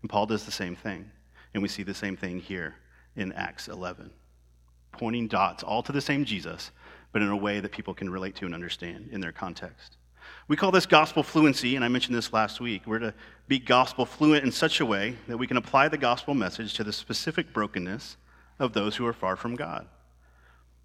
And 0.02 0.10
Paul 0.10 0.26
does 0.26 0.46
the 0.46 0.52
same 0.52 0.76
thing. 0.76 1.12
And 1.54 1.62
we 1.62 1.70
see 1.70 1.84
the 1.84 1.94
same 1.94 2.16
thing 2.16 2.40
here 2.40 2.76
in 3.16 3.32
Acts 3.34 3.68
11, 3.68 4.12
pointing 4.92 5.28
dots 5.28 5.64
all 5.64 5.84
to 5.84 5.92
the 5.92 6.02
same 6.02 6.26
Jesus, 6.26 6.72
but 7.12 7.22
in 7.22 7.30
a 7.30 7.36
way 7.36 7.60
that 7.60 7.72
people 7.72 7.94
can 7.94 8.10
relate 8.10 8.36
to 8.36 8.46
and 8.46 8.54
understand 8.54 9.10
in 9.12 9.22
their 9.22 9.32
context. 9.32 9.98
We 10.48 10.56
call 10.58 10.72
this 10.72 10.86
gospel 10.86 11.24
fluency, 11.24 11.76
and 11.76 11.86
I 11.86 11.88
mentioned 11.88 12.16
this 12.16 12.34
last 12.34 12.60
week. 12.60 12.84
We're 12.86 13.00
to 13.00 13.14
be 13.48 13.60
gospel 13.60 14.06
fluent 14.06 14.44
in 14.44 14.52
such 14.52 14.80
a 14.80 14.86
way 14.86 15.16
that 15.28 15.38
we 15.38 15.48
can 15.48 15.58
apply 15.58 15.88
the 15.88 15.98
gospel 15.98 16.34
message 16.34 16.74
to 16.76 16.84
the 16.84 16.94
specific 16.94 17.54
brokenness 17.54 18.18
of 18.60 18.74
those 18.74 18.96
who 18.96 19.06
are 19.06 19.14
far 19.14 19.36
from 19.36 19.56
God. 19.56 19.88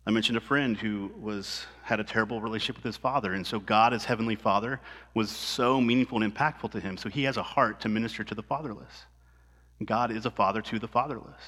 I 0.06 0.12
mentioned 0.12 0.38
a 0.38 0.40
friend 0.40 0.76
who 0.76 1.10
was 1.20 1.66
had 1.82 1.98
a 1.98 2.04
terrible 2.04 2.40
relationship 2.40 2.76
with 2.76 2.84
his 2.84 2.96
father, 2.96 3.32
and 3.32 3.44
so 3.44 3.58
God, 3.58 3.92
as 3.92 4.04
heavenly 4.04 4.36
Father, 4.36 4.80
was 5.14 5.30
so 5.30 5.80
meaningful 5.80 6.22
and 6.22 6.32
impactful 6.32 6.70
to 6.70 6.80
him. 6.80 6.96
So 6.96 7.08
he 7.08 7.24
has 7.24 7.36
a 7.36 7.42
heart 7.42 7.80
to 7.80 7.88
minister 7.88 8.22
to 8.22 8.34
the 8.34 8.42
fatherless. 8.42 9.06
God 9.84 10.12
is 10.12 10.24
a 10.24 10.30
father 10.30 10.62
to 10.62 10.78
the 10.78 10.88
fatherless. 10.88 11.42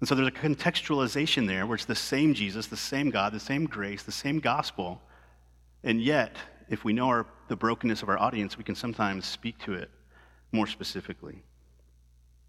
And 0.00 0.08
so 0.08 0.14
there's 0.14 0.28
a 0.28 0.32
contextualization 0.32 1.46
there 1.46 1.66
where 1.66 1.76
it's 1.76 1.84
the 1.84 1.94
same 1.94 2.34
Jesus, 2.34 2.66
the 2.66 2.76
same 2.76 3.10
God, 3.10 3.32
the 3.32 3.40
same 3.40 3.64
grace, 3.64 4.02
the 4.02 4.12
same 4.12 4.40
gospel, 4.40 5.00
and 5.82 6.02
yet 6.02 6.36
if 6.68 6.84
we 6.84 6.92
know 6.92 7.08
our, 7.08 7.26
the 7.48 7.56
brokenness 7.56 8.02
of 8.02 8.08
our 8.08 8.18
audience, 8.18 8.56
we 8.56 8.64
can 8.64 8.74
sometimes 8.74 9.26
speak 9.26 9.58
to 9.60 9.74
it 9.74 9.90
more 10.52 10.66
specifically. 10.66 11.42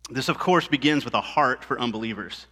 This, 0.10 0.30
of 0.30 0.38
course, 0.38 0.68
begins 0.68 1.04
with 1.04 1.14
a 1.14 1.22
heart 1.22 1.64
for 1.64 1.80
unbelievers. 1.80 2.48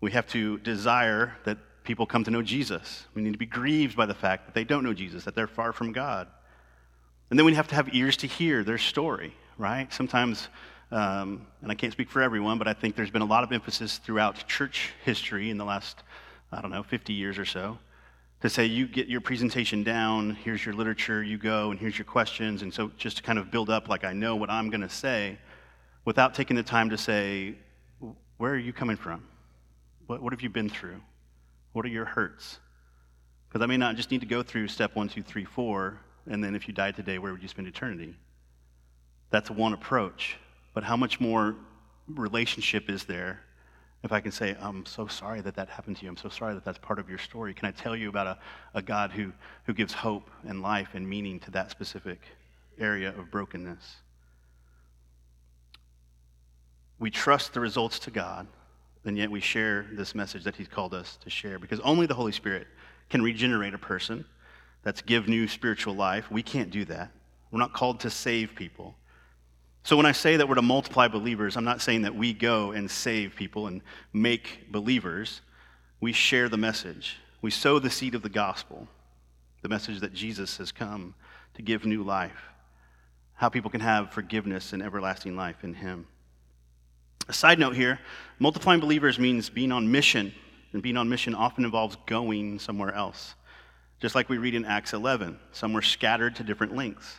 We 0.00 0.12
have 0.12 0.26
to 0.28 0.58
desire 0.58 1.36
that 1.44 1.58
people 1.84 2.06
come 2.06 2.24
to 2.24 2.30
know 2.30 2.42
Jesus. 2.42 3.06
We 3.14 3.22
need 3.22 3.32
to 3.32 3.38
be 3.38 3.46
grieved 3.46 3.96
by 3.96 4.06
the 4.06 4.14
fact 4.14 4.46
that 4.46 4.54
they 4.54 4.64
don't 4.64 4.82
know 4.82 4.94
Jesus, 4.94 5.24
that 5.24 5.34
they're 5.34 5.46
far 5.46 5.72
from 5.72 5.92
God. 5.92 6.28
And 7.30 7.38
then 7.38 7.46
we 7.46 7.54
have 7.54 7.68
to 7.68 7.74
have 7.74 7.94
ears 7.94 8.16
to 8.18 8.26
hear 8.26 8.64
their 8.64 8.78
story, 8.78 9.34
right? 9.58 9.92
Sometimes, 9.92 10.48
um, 10.92 11.46
and 11.62 11.72
I 11.72 11.74
can't 11.74 11.92
speak 11.92 12.10
for 12.10 12.22
everyone, 12.22 12.58
but 12.58 12.68
I 12.68 12.74
think 12.74 12.94
there's 12.94 13.10
been 13.10 13.22
a 13.22 13.26
lot 13.26 13.42
of 13.42 13.50
emphasis 13.50 13.98
throughout 13.98 14.46
church 14.46 14.92
history 15.04 15.50
in 15.50 15.56
the 15.56 15.64
last, 15.64 16.02
I 16.52 16.60
don't 16.60 16.70
know, 16.70 16.82
50 16.82 17.12
years 17.12 17.38
or 17.38 17.44
so 17.44 17.78
to 18.42 18.50
say, 18.50 18.66
you 18.66 18.88
get 18.88 19.06
your 19.06 19.20
presentation 19.20 19.84
down, 19.84 20.34
here's 20.34 20.66
your 20.66 20.74
literature, 20.74 21.22
you 21.22 21.38
go, 21.38 21.70
and 21.70 21.78
here's 21.78 21.96
your 21.96 22.04
questions. 22.04 22.62
And 22.62 22.74
so 22.74 22.90
just 22.98 23.18
to 23.18 23.22
kind 23.22 23.38
of 23.38 23.52
build 23.52 23.70
up, 23.70 23.88
like 23.88 24.04
I 24.04 24.12
know 24.12 24.34
what 24.34 24.50
I'm 24.50 24.68
going 24.68 24.80
to 24.80 24.88
say, 24.88 25.38
without 26.04 26.34
taking 26.34 26.56
the 26.56 26.62
time 26.64 26.90
to 26.90 26.98
say, 26.98 27.54
where 28.38 28.52
are 28.52 28.58
you 28.58 28.72
coming 28.72 28.96
from? 28.96 29.24
What, 30.08 30.20
what 30.20 30.32
have 30.32 30.42
you 30.42 30.50
been 30.50 30.68
through? 30.68 31.00
What 31.72 31.84
are 31.86 31.88
your 31.88 32.04
hurts? 32.04 32.58
Because 33.48 33.62
I 33.62 33.66
may 33.66 33.76
not 33.76 33.94
just 33.94 34.10
need 34.10 34.20
to 34.22 34.26
go 34.26 34.42
through 34.42 34.66
step 34.66 34.96
one, 34.96 35.08
two, 35.08 35.22
three, 35.22 35.44
four, 35.44 36.00
and 36.26 36.42
then 36.42 36.56
if 36.56 36.66
you 36.66 36.74
died 36.74 36.96
today, 36.96 37.18
where 37.18 37.32
would 37.32 37.42
you 37.42 37.48
spend 37.48 37.68
eternity? 37.68 38.16
That's 39.30 39.50
one 39.50 39.72
approach. 39.72 40.36
But 40.74 40.84
how 40.84 40.96
much 40.96 41.20
more 41.20 41.56
relationship 42.08 42.88
is 42.90 43.04
there 43.04 43.40
if 44.02 44.10
I 44.10 44.20
can 44.20 44.32
say, 44.32 44.56
I'm 44.60 44.84
so 44.84 45.06
sorry 45.06 45.40
that 45.42 45.54
that 45.54 45.68
happened 45.68 45.96
to 45.98 46.04
you. 46.04 46.08
I'm 46.10 46.16
so 46.16 46.28
sorry 46.28 46.54
that 46.54 46.64
that's 46.64 46.78
part 46.78 46.98
of 46.98 47.08
your 47.08 47.18
story. 47.18 47.54
Can 47.54 47.68
I 47.68 47.70
tell 47.70 47.94
you 47.94 48.08
about 48.08 48.26
a, 48.26 48.38
a 48.74 48.82
God 48.82 49.12
who, 49.12 49.32
who 49.64 49.72
gives 49.72 49.92
hope 49.92 50.28
and 50.44 50.60
life 50.60 50.88
and 50.94 51.08
meaning 51.08 51.38
to 51.40 51.50
that 51.52 51.70
specific 51.70 52.20
area 52.78 53.10
of 53.10 53.30
brokenness? 53.30 53.96
We 56.98 57.10
trust 57.10 57.52
the 57.52 57.60
results 57.60 58.00
to 58.00 58.10
God, 58.10 58.46
and 59.04 59.16
yet 59.16 59.30
we 59.30 59.40
share 59.40 59.86
this 59.92 60.14
message 60.14 60.44
that 60.44 60.56
He's 60.56 60.68
called 60.68 60.94
us 60.94 61.16
to 61.22 61.30
share 61.30 61.58
because 61.58 61.80
only 61.80 62.06
the 62.06 62.14
Holy 62.14 62.32
Spirit 62.32 62.66
can 63.08 63.22
regenerate 63.22 63.74
a 63.74 63.78
person. 63.78 64.24
That's 64.82 65.00
give 65.00 65.28
new 65.28 65.46
spiritual 65.46 65.94
life. 65.94 66.28
We 66.30 66.42
can't 66.42 66.70
do 66.70 66.84
that. 66.86 67.12
We're 67.52 67.60
not 67.60 67.72
called 67.72 68.00
to 68.00 68.10
save 68.10 68.54
people. 68.56 68.96
So 69.84 69.96
when 69.96 70.06
I 70.06 70.12
say 70.12 70.36
that 70.36 70.48
we're 70.48 70.54
to 70.54 70.62
multiply 70.62 71.08
believers, 71.08 71.56
I'm 71.56 71.64
not 71.64 71.82
saying 71.82 72.02
that 72.02 72.14
we 72.14 72.32
go 72.32 72.70
and 72.70 72.90
save 72.90 73.34
people 73.34 73.66
and 73.66 73.82
make 74.12 74.70
believers. 74.70 75.40
We 76.00 76.12
share 76.12 76.48
the 76.48 76.56
message. 76.56 77.18
We 77.40 77.50
sow 77.50 77.80
the 77.80 77.90
seed 77.90 78.14
of 78.14 78.22
the 78.22 78.28
gospel, 78.28 78.86
the 79.62 79.68
message 79.68 80.00
that 80.00 80.12
Jesus 80.14 80.56
has 80.58 80.70
come 80.70 81.14
to 81.54 81.62
give 81.62 81.84
new 81.84 82.04
life, 82.04 82.50
how 83.34 83.48
people 83.48 83.70
can 83.70 83.80
have 83.80 84.12
forgiveness 84.12 84.72
and 84.72 84.82
everlasting 84.82 85.36
life 85.36 85.64
in 85.64 85.74
him. 85.74 86.06
A 87.28 87.32
side 87.32 87.58
note 87.58 87.74
here 87.74 87.98
multiplying 88.38 88.80
believers 88.80 89.18
means 89.18 89.50
being 89.50 89.72
on 89.72 89.90
mission, 89.90 90.32
and 90.72 90.82
being 90.82 90.96
on 90.96 91.08
mission 91.08 91.34
often 91.34 91.64
involves 91.64 91.96
going 92.06 92.60
somewhere 92.60 92.94
else. 92.94 93.34
Just 94.00 94.14
like 94.14 94.28
we 94.28 94.38
read 94.38 94.54
in 94.54 94.64
Acts 94.64 94.92
11, 94.92 95.38
some 95.52 95.72
were 95.72 95.82
scattered 95.82 96.36
to 96.36 96.44
different 96.44 96.74
lengths. 96.74 97.16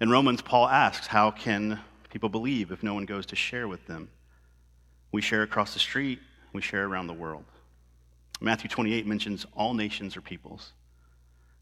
In 0.00 0.08
Romans, 0.08 0.40
Paul 0.40 0.66
asks, 0.66 1.06
How 1.06 1.30
can 1.30 1.78
people 2.10 2.30
believe 2.30 2.72
if 2.72 2.82
no 2.82 2.94
one 2.94 3.04
goes 3.04 3.26
to 3.26 3.36
share 3.36 3.68
with 3.68 3.86
them? 3.86 4.08
We 5.12 5.20
share 5.20 5.42
across 5.42 5.74
the 5.74 5.78
street, 5.78 6.20
we 6.54 6.62
share 6.62 6.86
around 6.86 7.06
the 7.06 7.12
world. 7.12 7.44
Matthew 8.40 8.70
28 8.70 9.06
mentions 9.06 9.44
all 9.54 9.74
nations 9.74 10.16
or 10.16 10.22
peoples. 10.22 10.72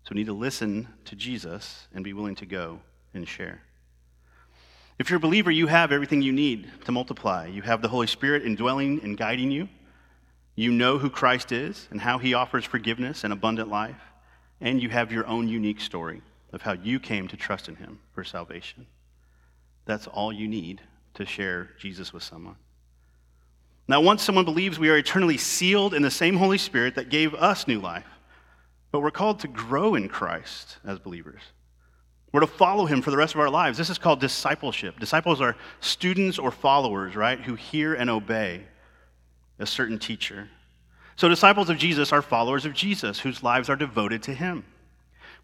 So 0.05 0.11
we 0.13 0.21
need 0.21 0.27
to 0.27 0.33
listen 0.33 0.87
to 1.07 1.17
Jesus 1.17 1.89
and 1.93 2.05
be 2.05 2.13
willing 2.13 2.37
to 2.37 2.47
go 2.47 2.79
and 3.13 3.27
share. 3.27 3.61
If 5.01 5.11
you're 5.11 5.17
a 5.17 5.21
believer, 5.21 5.51
you 5.51 5.67
have 5.67 5.91
everything 5.91 6.23
you 6.23 6.33
need 6.33 6.71
to 6.85 6.93
multiply. 6.93 7.47
You 7.47 7.63
have 7.63 7.83
the 7.83 7.89
Holy 7.89 8.07
Spirit 8.07 8.45
indwelling 8.45 9.01
and 9.03 9.19
guiding 9.19 9.51
you. 9.51 9.69
You 10.55 10.71
know 10.71 10.99
who 10.99 11.11
Christ 11.11 11.51
is 11.51 11.89
and 11.91 12.01
how 12.01 12.19
he 12.19 12.35
offers 12.35 12.65
forgiveness 12.65 13.25
and 13.25 13.33
abundant 13.33 13.69
life. 13.69 14.01
And 14.61 14.81
you 14.81 14.91
have 14.91 15.11
your 15.11 15.27
own 15.27 15.49
unique 15.49 15.81
story 15.81 16.23
of 16.53 16.63
how 16.63 16.73
you 16.73 16.99
came 16.99 17.29
to 17.29 17.37
trust 17.37 17.69
in 17.69 17.77
him 17.77 17.99
for 18.13 18.25
salvation. 18.25 18.87
That's 19.85 20.07
all 20.07 20.33
you 20.33 20.49
need 20.49 20.81
to 21.15 21.27
share 21.27 21.71
Jesus 21.79 22.13
with 22.13 22.23
someone. 22.23 22.57
Now, 23.89 24.03
once 24.03 24.23
someone 24.23 24.45
believes, 24.45 24.79
we 24.79 24.91
are 24.91 24.99
eternally 24.99 25.39
sealed 25.39 25.95
in 25.95 26.03
the 26.03 26.11
same 26.11 26.37
Holy 26.37 26.59
Spirit 26.59 26.95
that 26.97 27.09
gave 27.09 27.35
us 27.35 27.67
new 27.67 27.81
life. 27.81 28.05
But 28.91 29.01
we're 29.01 29.11
called 29.11 29.41
to 29.41 29.49
grow 29.49 29.95
in 29.95 30.09
Christ 30.09 30.79
as 30.85 30.99
believers. 30.99 31.41
We're 32.33 32.41
to 32.41 32.47
follow 32.47 32.85
him 32.85 33.01
for 33.01 33.11
the 33.11 33.17
rest 33.17 33.35
of 33.35 33.41
our 33.41 33.49
lives. 33.49 33.79
This 33.79 33.89
is 33.89 33.97
called 33.97 34.21
discipleship. 34.21 34.99
Disciples 35.01 35.41
are 35.41 35.57
students 35.81 36.39
or 36.39 36.51
followers, 36.51 37.17
right, 37.17 37.41
who 37.41 37.55
hear 37.55 37.95
and 37.95 38.11
obey 38.11 38.65
a 39.59 39.67
certain 39.67 39.99
teacher. 39.99 40.49
So, 41.17 41.29
disciples 41.29 41.71
of 41.71 41.79
Jesus 41.79 42.13
are 42.13 42.23
followers 42.23 42.67
of 42.67 42.75
Jesus 42.75 43.19
whose 43.19 43.43
lives 43.43 43.71
are 43.71 43.77
devoted 43.77 44.23
to 44.25 44.35
him. 44.35 44.65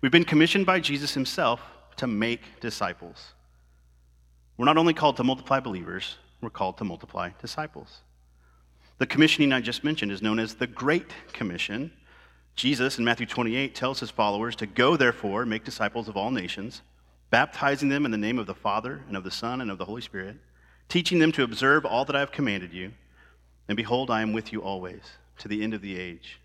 We've 0.04 0.12
been 0.12 0.26
commissioned 0.26 0.66
by 0.66 0.80
Jesus 0.80 1.14
himself 1.14 1.62
to 1.96 2.06
make 2.06 2.60
disciples. 2.60 3.32
We're 4.58 4.66
not 4.66 4.76
only 4.76 4.92
called 4.92 5.16
to 5.16 5.24
multiply 5.24 5.60
believers, 5.60 6.18
we're 6.42 6.50
called 6.50 6.76
to 6.76 6.84
multiply 6.84 7.30
disciples. 7.40 8.02
The 8.98 9.06
commissioning 9.06 9.50
I 9.50 9.62
just 9.62 9.82
mentioned 9.82 10.12
is 10.12 10.20
known 10.20 10.38
as 10.38 10.56
the 10.56 10.66
Great 10.66 11.10
Commission. 11.32 11.90
Jesus 12.54 12.98
in 12.98 13.04
Matthew 13.06 13.24
28 13.24 13.74
tells 13.74 13.98
his 13.98 14.10
followers 14.10 14.54
to 14.56 14.66
go, 14.66 14.98
therefore, 14.98 15.46
make 15.46 15.64
disciples 15.64 16.06
of 16.06 16.18
all 16.18 16.30
nations, 16.30 16.82
baptizing 17.30 17.88
them 17.88 18.04
in 18.04 18.10
the 18.10 18.18
name 18.18 18.38
of 18.38 18.44
the 18.44 18.54
Father, 18.54 19.00
and 19.08 19.16
of 19.16 19.24
the 19.24 19.30
Son, 19.30 19.62
and 19.62 19.70
of 19.70 19.78
the 19.78 19.86
Holy 19.86 20.02
Spirit, 20.02 20.36
teaching 20.90 21.18
them 21.18 21.32
to 21.32 21.44
observe 21.44 21.86
all 21.86 22.04
that 22.04 22.14
I 22.14 22.20
have 22.20 22.30
commanded 22.30 22.74
you. 22.74 22.92
And 23.68 23.76
behold, 23.78 24.10
I 24.10 24.20
am 24.20 24.34
with 24.34 24.52
you 24.52 24.60
always, 24.60 25.00
to 25.38 25.48
the 25.48 25.62
end 25.62 25.72
of 25.72 25.80
the 25.80 25.98
age. 25.98 26.40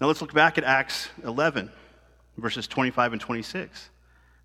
Now 0.00 0.08
let's 0.08 0.20
look 0.20 0.34
back 0.34 0.58
at 0.58 0.64
Acts 0.64 1.10
11 1.22 1.70
verses 2.36 2.66
25 2.66 3.12
and 3.12 3.20
26. 3.20 3.90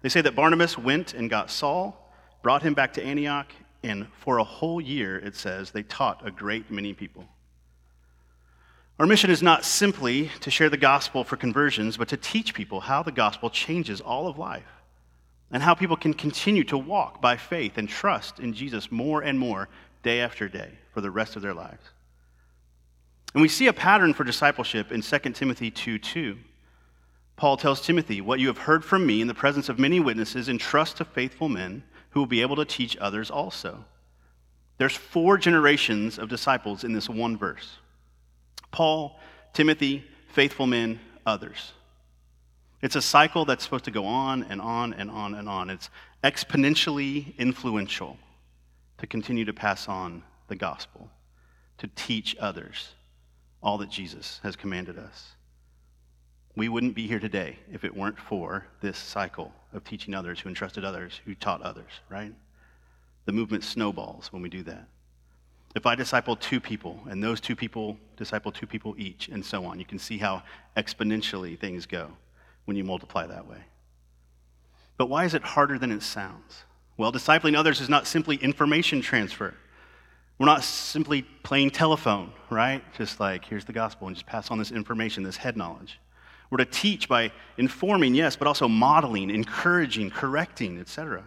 They 0.01 0.09
say 0.09 0.21
that 0.21 0.35
Barnabas 0.35 0.77
went 0.77 1.13
and 1.13 1.29
got 1.29 1.51
Saul, 1.51 2.11
brought 2.41 2.63
him 2.63 2.73
back 2.73 2.93
to 2.93 3.03
Antioch, 3.03 3.51
and 3.83 4.07
for 4.19 4.37
a 4.37 4.43
whole 4.43 4.81
year, 4.81 5.17
it 5.17 5.35
says, 5.35 5.71
they 5.71 5.83
taught 5.83 6.25
a 6.25 6.31
great 6.31 6.69
many 6.69 6.93
people. 6.93 7.25
Our 8.99 9.05
mission 9.05 9.29
is 9.29 9.41
not 9.41 9.63
simply 9.63 10.29
to 10.41 10.51
share 10.51 10.69
the 10.69 10.75
gospel 10.75 11.23
for 11.23 11.37
conversions, 11.37 11.95
but 11.95 12.09
to 12.09 12.17
teach 12.17 12.53
people 12.53 12.81
how 12.81 13.01
the 13.01 13.13
gospel 13.13 13.49
changes 13.49 14.01
all 14.01 14.27
of 14.27 14.37
life 14.37 14.65
and 15.51 15.63
how 15.63 15.73
people 15.73 15.95
can 15.95 16.13
continue 16.13 16.65
to 16.65 16.77
walk 16.77 17.21
by 17.21 17.37
faith 17.37 17.77
and 17.77 17.87
trust 17.87 18.39
in 18.39 18.53
Jesus 18.53 18.91
more 18.91 19.21
and 19.21 19.39
more 19.39 19.69
day 20.03 20.19
after 20.19 20.49
day 20.49 20.71
for 20.93 20.99
the 20.99 21.09
rest 21.09 21.37
of 21.37 21.41
their 21.41 21.53
lives. 21.53 21.81
And 23.33 23.41
we 23.41 23.47
see 23.47 23.67
a 23.67 23.73
pattern 23.73 24.13
for 24.13 24.23
discipleship 24.23 24.91
in 24.91 25.01
2 25.01 25.19
Timothy 25.31 25.71
2 25.71 25.99
2. 25.99 26.37
Paul 27.39 27.55
tells 27.55 27.79
Timothy, 27.79 28.19
What 28.19 28.41
you 28.41 28.47
have 28.47 28.57
heard 28.57 28.83
from 28.83 29.05
me 29.05 29.21
in 29.21 29.27
the 29.27 29.33
presence 29.33 29.69
of 29.69 29.79
many 29.79 30.01
witnesses, 30.01 30.49
entrust 30.49 30.97
to 30.97 31.05
faithful 31.05 31.47
men 31.47 31.83
who 32.09 32.19
will 32.19 32.27
be 32.27 32.41
able 32.41 32.57
to 32.57 32.65
teach 32.65 32.97
others 32.97 33.31
also. 33.31 33.85
There's 34.77 34.95
four 34.95 35.37
generations 35.37 36.19
of 36.19 36.27
disciples 36.27 36.83
in 36.83 36.91
this 36.91 37.07
one 37.07 37.37
verse 37.37 37.77
Paul, 38.71 39.17
Timothy, 39.53 40.03
faithful 40.33 40.67
men, 40.67 40.99
others. 41.25 41.71
It's 42.81 42.97
a 42.97 43.01
cycle 43.01 43.45
that's 43.45 43.63
supposed 43.63 43.85
to 43.85 43.91
go 43.91 44.05
on 44.05 44.43
and 44.43 44.59
on 44.59 44.91
and 44.93 45.09
on 45.09 45.33
and 45.33 45.47
on. 45.47 45.69
It's 45.69 45.89
exponentially 46.25 47.37
influential 47.37 48.17
to 48.97 49.07
continue 49.07 49.45
to 49.45 49.53
pass 49.53 49.87
on 49.87 50.23
the 50.49 50.57
gospel, 50.57 51.09
to 51.77 51.87
teach 51.95 52.35
others 52.37 52.89
all 53.63 53.77
that 53.77 53.89
Jesus 53.89 54.41
has 54.43 54.57
commanded 54.57 54.97
us. 54.97 55.35
We 56.59 56.67
wouldn't 56.67 56.93
be 56.93 57.07
here 57.07 57.21
today 57.21 57.57
if 57.71 57.85
it 57.85 57.95
weren't 57.95 58.19
for 58.19 58.65
this 58.81 58.97
cycle 58.97 59.53
of 59.71 59.85
teaching 59.85 60.13
others 60.13 60.41
who 60.41 60.49
entrusted 60.49 60.83
others 60.83 61.21
who 61.23 61.33
taught 61.33 61.61
others, 61.61 62.01
right? 62.09 62.33
The 63.23 63.31
movement 63.31 63.63
snowballs 63.63 64.33
when 64.33 64.41
we 64.41 64.49
do 64.49 64.63
that. 64.63 64.85
If 65.73 65.85
I 65.85 65.95
disciple 65.95 66.35
two 66.35 66.59
people, 66.59 66.99
and 67.09 67.23
those 67.23 67.39
two 67.39 67.55
people 67.55 67.95
disciple 68.17 68.51
two 68.51 68.67
people 68.67 68.93
each, 68.97 69.29
and 69.29 69.45
so 69.45 69.63
on, 69.63 69.79
you 69.79 69.85
can 69.85 69.99
see 69.99 70.17
how 70.17 70.43
exponentially 70.75 71.57
things 71.57 71.85
go 71.85 72.11
when 72.65 72.75
you 72.75 72.83
multiply 72.83 73.25
that 73.25 73.47
way. 73.47 73.63
But 74.97 75.07
why 75.07 75.23
is 75.23 75.35
it 75.35 75.43
harder 75.43 75.79
than 75.79 75.93
it 75.93 76.03
sounds? 76.03 76.65
Well, 76.97 77.13
discipling 77.13 77.57
others 77.57 77.79
is 77.79 77.87
not 77.87 78.05
simply 78.05 78.35
information 78.35 78.99
transfer. 78.99 79.53
We're 80.37 80.45
not 80.45 80.65
simply 80.65 81.21
playing 81.21 81.71
telephone, 81.71 82.33
right? 82.49 82.83
Just 82.97 83.21
like, 83.21 83.45
here's 83.45 83.63
the 83.63 83.71
gospel, 83.71 84.07
and 84.07 84.15
just 84.17 84.25
pass 84.25 84.51
on 84.51 84.57
this 84.57 84.71
information, 84.71 85.23
this 85.23 85.37
head 85.37 85.55
knowledge. 85.55 85.97
We're 86.49 86.57
to 86.57 86.65
teach 86.65 87.07
by 87.07 87.31
informing, 87.57 88.15
yes, 88.15 88.35
but 88.35 88.47
also 88.47 88.67
modeling, 88.67 89.29
encouraging, 89.29 90.09
correcting, 90.09 90.79
etc. 90.79 91.23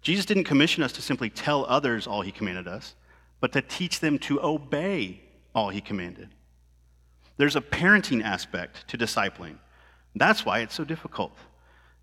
Jesus 0.00 0.24
didn't 0.24 0.44
commission 0.44 0.82
us 0.82 0.92
to 0.92 1.02
simply 1.02 1.28
tell 1.28 1.66
others 1.66 2.06
all 2.06 2.22
he 2.22 2.32
commanded 2.32 2.66
us, 2.66 2.94
but 3.40 3.52
to 3.52 3.62
teach 3.62 4.00
them 4.00 4.18
to 4.20 4.42
obey 4.42 5.20
all 5.54 5.68
he 5.68 5.80
commanded. 5.80 6.30
There's 7.36 7.56
a 7.56 7.60
parenting 7.60 8.22
aspect 8.22 8.88
to 8.88 8.98
discipling. 8.98 9.58
That's 10.14 10.44
why 10.44 10.60
it's 10.60 10.74
so 10.74 10.84
difficult, 10.84 11.36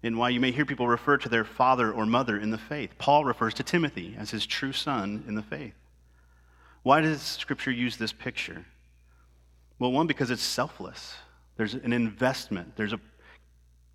and 0.04 0.18
why 0.18 0.30
you 0.30 0.40
may 0.40 0.52
hear 0.52 0.66
people 0.66 0.88
refer 0.88 1.18
to 1.18 1.30
their 1.30 1.44
father 1.44 1.92
or 1.92 2.06
mother 2.06 2.38
in 2.38 2.52
the 2.52 2.58
faith. 2.58 2.92
Paul 2.98 3.25
refers 3.25 3.54
to 3.56 3.64
Timothy 3.64 4.16
as 4.18 4.30
his 4.30 4.46
true 4.46 4.72
son 4.72 5.24
in 5.28 5.36
the 5.36 5.42
faith. 5.42 5.74
Why 6.84 7.02
does 7.02 7.22
Scripture 7.22 7.72
use 7.72 7.98
this 7.98 8.14
picture? 8.14 8.66
Well, 9.80 9.92
one, 9.92 10.06
because 10.06 10.30
it's 10.30 10.44
selfless. 10.44 11.16
There's 11.58 11.74
an 11.74 11.94
investment, 11.94 12.76
there's 12.76 12.94
a 12.94 13.00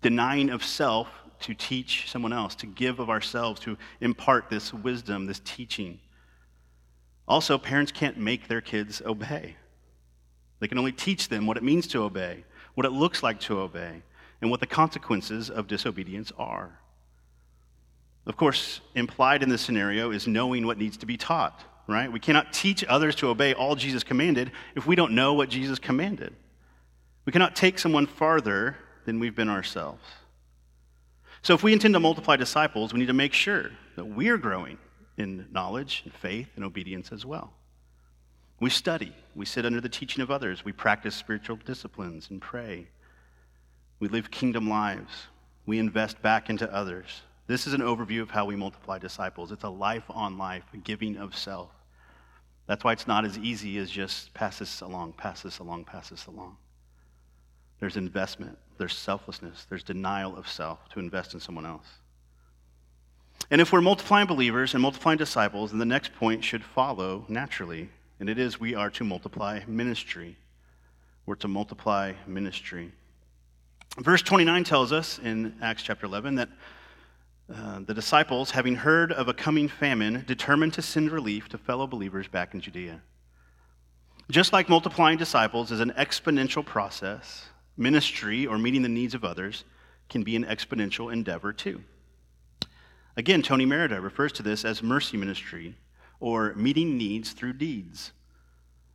denying 0.01 0.49
of 0.49 0.63
self 0.63 1.07
to 1.41 1.53
teach 1.53 2.09
someone 2.09 2.33
else, 2.33 2.55
to 2.55 2.65
give 2.65 2.99
of 2.99 3.09
ourselves, 3.09 3.59
to 3.61 3.77
impart 3.99 4.49
this 4.49 4.73
wisdom, 4.73 5.25
this 5.25 5.41
teaching. 5.43 5.99
Also, 7.27 7.57
parents 7.57 7.91
can't 7.91 8.17
make 8.17 8.47
their 8.47 8.61
kids 8.61 9.01
obey. 9.05 9.55
They 10.59 10.67
can 10.67 10.77
only 10.77 10.91
teach 10.91 11.29
them 11.29 11.47
what 11.47 11.57
it 11.57 11.63
means 11.63 11.87
to 11.87 12.03
obey, 12.03 12.43
what 12.75 12.85
it 12.85 12.91
looks 12.91 13.23
like 13.23 13.39
to 13.41 13.59
obey, 13.59 14.03
and 14.41 14.51
what 14.51 14.59
the 14.59 14.67
consequences 14.67 15.49
of 15.49 15.67
disobedience 15.67 16.31
are. 16.37 16.79
Of 18.25 18.37
course, 18.37 18.81
implied 18.93 19.41
in 19.41 19.49
this 19.49 19.61
scenario 19.61 20.11
is 20.11 20.27
knowing 20.27 20.65
what 20.65 20.77
needs 20.77 20.97
to 20.97 21.07
be 21.07 21.17
taught, 21.17 21.63
right? 21.87 22.11
We 22.11 22.19
cannot 22.19 22.53
teach 22.53 22.83
others 22.83 23.15
to 23.15 23.29
obey 23.29 23.53
all 23.53 23.75
Jesus 23.75 24.03
commanded 24.03 24.51
if 24.75 24.85
we 24.85 24.95
don't 24.95 25.13
know 25.13 25.33
what 25.33 25.49
Jesus 25.49 25.79
commanded. 25.79 26.35
We 27.25 27.31
cannot 27.31 27.55
take 27.55 27.79
someone 27.79 28.07
farther 28.07 28.77
than 29.05 29.19
we've 29.19 29.35
been 29.35 29.49
ourselves. 29.49 30.03
So, 31.43 31.53
if 31.53 31.63
we 31.63 31.73
intend 31.73 31.95
to 31.95 31.99
multiply 31.99 32.35
disciples, 32.35 32.93
we 32.93 32.99
need 32.99 33.07
to 33.07 33.13
make 33.13 33.33
sure 33.33 33.71
that 33.95 34.05
we're 34.05 34.37
growing 34.37 34.77
in 35.17 35.47
knowledge 35.51 36.01
and 36.05 36.13
faith 36.13 36.47
and 36.55 36.63
obedience 36.63 37.11
as 37.11 37.25
well. 37.25 37.53
We 38.59 38.69
study, 38.69 39.15
we 39.35 39.45
sit 39.45 39.65
under 39.65 39.81
the 39.81 39.89
teaching 39.89 40.21
of 40.21 40.29
others, 40.29 40.63
we 40.63 40.71
practice 40.71 41.15
spiritual 41.15 41.55
disciplines 41.57 42.29
and 42.29 42.39
pray. 42.39 42.87
We 43.99 44.07
live 44.07 44.29
kingdom 44.29 44.69
lives, 44.69 45.11
we 45.65 45.79
invest 45.79 46.21
back 46.21 46.49
into 46.49 46.71
others. 46.71 47.21
This 47.47 47.65
is 47.65 47.73
an 47.73 47.81
overview 47.81 48.21
of 48.21 48.29
how 48.29 48.45
we 48.45 48.55
multiply 48.55 48.97
disciples. 48.99 49.51
It's 49.51 49.63
a 49.63 49.69
life 49.69 50.03
on 50.09 50.37
life, 50.37 50.63
a 50.73 50.77
giving 50.77 51.17
of 51.17 51.35
self. 51.35 51.71
That's 52.67 52.83
why 52.83 52.93
it's 52.93 53.07
not 53.07 53.25
as 53.25 53.37
easy 53.37 53.77
as 53.79 53.89
just 53.89 54.33
pass 54.33 54.59
this 54.59 54.81
along, 54.81 55.13
pass 55.13 55.41
this 55.41 55.59
along, 55.59 55.85
pass 55.85 56.09
this 56.09 56.27
along. 56.27 56.55
There's 57.81 57.97
investment, 57.97 58.57
there's 58.77 58.95
selflessness, 58.95 59.65
there's 59.67 59.83
denial 59.83 60.37
of 60.37 60.47
self 60.47 60.87
to 60.89 60.99
invest 60.99 61.33
in 61.33 61.39
someone 61.39 61.65
else. 61.65 61.87
And 63.49 63.59
if 63.59 63.73
we're 63.73 63.81
multiplying 63.81 64.27
believers 64.27 64.75
and 64.75 64.81
multiplying 64.83 65.17
disciples, 65.17 65.71
then 65.71 65.79
the 65.79 65.85
next 65.85 66.13
point 66.13 66.43
should 66.43 66.63
follow 66.63 67.25
naturally, 67.27 67.89
and 68.19 68.29
it 68.29 68.37
is 68.37 68.59
we 68.59 68.75
are 68.75 68.91
to 68.91 69.03
multiply 69.03 69.61
ministry. 69.67 70.37
We're 71.25 71.35
to 71.35 71.47
multiply 71.47 72.13
ministry. 72.27 72.91
Verse 73.97 74.21
29 74.21 74.63
tells 74.63 74.91
us 74.91 75.17
in 75.17 75.55
Acts 75.59 75.81
chapter 75.81 76.05
11 76.05 76.35
that 76.35 76.49
uh, 77.51 77.79
the 77.79 77.95
disciples, 77.95 78.51
having 78.51 78.75
heard 78.75 79.11
of 79.11 79.27
a 79.27 79.33
coming 79.33 79.67
famine, 79.67 80.23
determined 80.27 80.73
to 80.75 80.83
send 80.83 81.09
relief 81.11 81.49
to 81.49 81.57
fellow 81.57 81.87
believers 81.87 82.27
back 82.27 82.53
in 82.53 82.61
Judea. 82.61 83.01
Just 84.29 84.53
like 84.53 84.69
multiplying 84.69 85.17
disciples 85.17 85.71
is 85.71 85.79
an 85.79 85.91
exponential 85.97 86.65
process, 86.65 87.49
ministry 87.77 88.45
or 88.45 88.57
meeting 88.57 88.81
the 88.81 88.89
needs 88.89 89.13
of 89.13 89.23
others 89.23 89.63
can 90.09 90.23
be 90.23 90.35
an 90.35 90.45
exponential 90.45 91.11
endeavor 91.11 91.53
too. 91.53 91.83
Again, 93.17 93.41
Tony 93.41 93.65
Merida 93.65 93.99
refers 93.99 94.31
to 94.33 94.43
this 94.43 94.63
as 94.63 94.81
mercy 94.81 95.17
ministry 95.17 95.75
or 96.19 96.53
meeting 96.55 96.97
needs 96.97 97.31
through 97.31 97.53
deeds. 97.53 98.11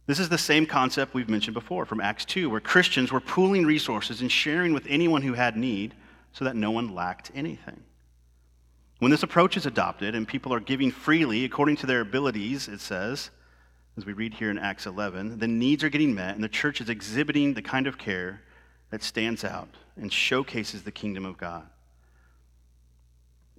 This 0.06 0.20
is 0.20 0.28
the 0.28 0.38
same 0.38 0.66
concept 0.66 1.14
we've 1.14 1.28
mentioned 1.28 1.54
before 1.54 1.84
from 1.84 2.00
Acts 2.00 2.24
2, 2.24 2.48
where 2.48 2.60
Christians 2.60 3.10
were 3.10 3.20
pooling 3.20 3.66
resources 3.66 4.20
and 4.20 4.30
sharing 4.30 4.72
with 4.72 4.86
anyone 4.88 5.22
who 5.22 5.32
had 5.32 5.56
need 5.56 5.94
so 6.32 6.44
that 6.44 6.54
no 6.54 6.70
one 6.70 6.94
lacked 6.94 7.32
anything. 7.34 7.82
When 9.00 9.10
this 9.10 9.24
approach 9.24 9.56
is 9.56 9.66
adopted 9.66 10.14
and 10.14 10.26
people 10.26 10.54
are 10.54 10.60
giving 10.60 10.90
freely 10.90 11.44
according 11.44 11.76
to 11.78 11.86
their 11.86 12.00
abilities, 12.00 12.68
it 12.68 12.80
says, 12.80 13.30
as 13.98 14.06
we 14.06 14.12
read 14.12 14.34
here 14.34 14.50
in 14.50 14.58
Acts 14.58 14.86
11, 14.86 15.38
the 15.38 15.48
needs 15.48 15.82
are 15.82 15.88
getting 15.88 16.14
met 16.14 16.34
and 16.34 16.44
the 16.44 16.48
church 16.48 16.80
is 16.80 16.88
exhibiting 16.88 17.54
the 17.54 17.62
kind 17.62 17.86
of 17.86 17.98
care 17.98 18.42
that 18.90 19.02
stands 19.02 19.44
out 19.44 19.68
and 19.96 20.12
showcases 20.12 20.82
the 20.82 20.92
kingdom 20.92 21.24
of 21.24 21.36
God 21.38 21.66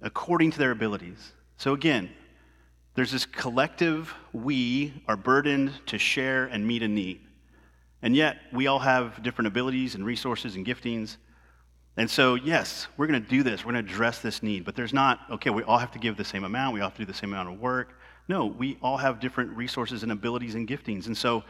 according 0.02 0.50
to 0.52 0.58
their 0.58 0.70
abilities. 0.70 1.32
So 1.56 1.74
again, 1.74 2.10
there's 2.94 3.12
this 3.12 3.26
collective 3.26 4.14
we 4.32 4.92
are 5.06 5.16
burdened 5.16 5.72
to 5.86 5.98
share 5.98 6.46
and 6.46 6.66
meet 6.66 6.82
a 6.82 6.88
need. 6.88 7.20
And 8.02 8.14
yet, 8.14 8.38
we 8.52 8.68
all 8.68 8.78
have 8.78 9.22
different 9.24 9.48
abilities 9.48 9.96
and 9.96 10.06
resources 10.06 10.54
and 10.54 10.64
giftings. 10.64 11.16
And 11.96 12.08
so, 12.08 12.36
yes, 12.36 12.86
we're 12.96 13.08
going 13.08 13.20
to 13.20 13.28
do 13.28 13.42
this. 13.42 13.64
We're 13.64 13.72
going 13.72 13.84
to 13.84 13.92
address 13.92 14.20
this 14.20 14.40
need. 14.40 14.64
But 14.64 14.76
there's 14.76 14.92
not, 14.92 15.20
okay, 15.30 15.50
we 15.50 15.64
all 15.64 15.78
have 15.78 15.90
to 15.92 15.98
give 15.98 16.16
the 16.16 16.24
same 16.24 16.44
amount. 16.44 16.74
We 16.74 16.80
all 16.80 16.90
have 16.90 16.96
to 16.96 17.02
do 17.02 17.06
the 17.06 17.18
same 17.18 17.32
amount 17.32 17.48
of 17.48 17.60
work. 17.60 17.98
No, 18.28 18.46
we 18.46 18.78
all 18.82 18.98
have 18.98 19.18
different 19.18 19.56
resources 19.56 20.04
and 20.04 20.12
abilities 20.12 20.54
and 20.54 20.68
giftings. 20.68 21.06
And 21.06 21.16
so, 21.16 21.42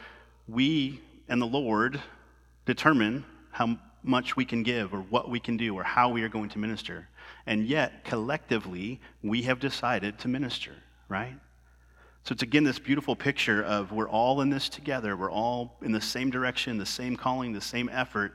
we 0.47 1.01
and 1.27 1.39
the 1.39 1.45
Lord 1.45 2.01
determine 2.65 3.25
how 3.59 3.77
much 4.03 4.37
we 4.37 4.45
can 4.45 4.63
give 4.63 4.93
or 4.93 5.01
what 5.01 5.29
we 5.29 5.37
can 5.37 5.57
do 5.57 5.75
or 5.75 5.83
how 5.83 6.07
we 6.07 6.23
are 6.23 6.29
going 6.29 6.47
to 6.47 6.57
minister. 6.57 7.09
And 7.45 7.67
yet, 7.67 8.05
collectively, 8.05 9.01
we 9.21 9.41
have 9.41 9.59
decided 9.59 10.17
to 10.19 10.29
minister, 10.29 10.71
right? 11.09 11.35
So 12.23 12.31
it's 12.31 12.41
again 12.41 12.63
this 12.63 12.79
beautiful 12.79 13.17
picture 13.17 13.61
of 13.61 13.91
we're 13.91 14.07
all 14.07 14.39
in 14.39 14.49
this 14.49 14.69
together. 14.69 15.17
We're 15.17 15.29
all 15.29 15.77
in 15.81 15.91
the 15.91 15.99
same 15.99 16.29
direction, 16.29 16.77
the 16.77 16.85
same 16.85 17.17
calling, 17.17 17.51
the 17.51 17.59
same 17.59 17.89
effort. 17.91 18.31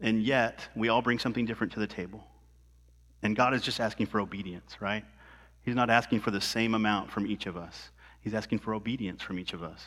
And 0.00 0.24
yet, 0.24 0.68
we 0.74 0.88
all 0.88 1.02
bring 1.02 1.20
something 1.20 1.46
different 1.46 1.72
to 1.74 1.78
the 1.78 1.86
table. 1.86 2.24
And 3.22 3.36
God 3.36 3.54
is 3.54 3.62
just 3.62 3.78
asking 3.78 4.06
for 4.06 4.18
obedience, 4.18 4.78
right? 4.80 5.04
He's 5.64 5.76
not 5.76 5.88
asking 5.88 6.18
for 6.18 6.32
the 6.32 6.40
same 6.40 6.74
amount 6.74 7.12
from 7.12 7.28
each 7.28 7.46
of 7.46 7.56
us. 7.56 7.90
He's 8.22 8.34
asking 8.34 8.58
for 8.58 8.74
obedience 8.74 9.22
from 9.22 9.38
each 9.38 9.52
of 9.52 9.62
us. 9.62 9.84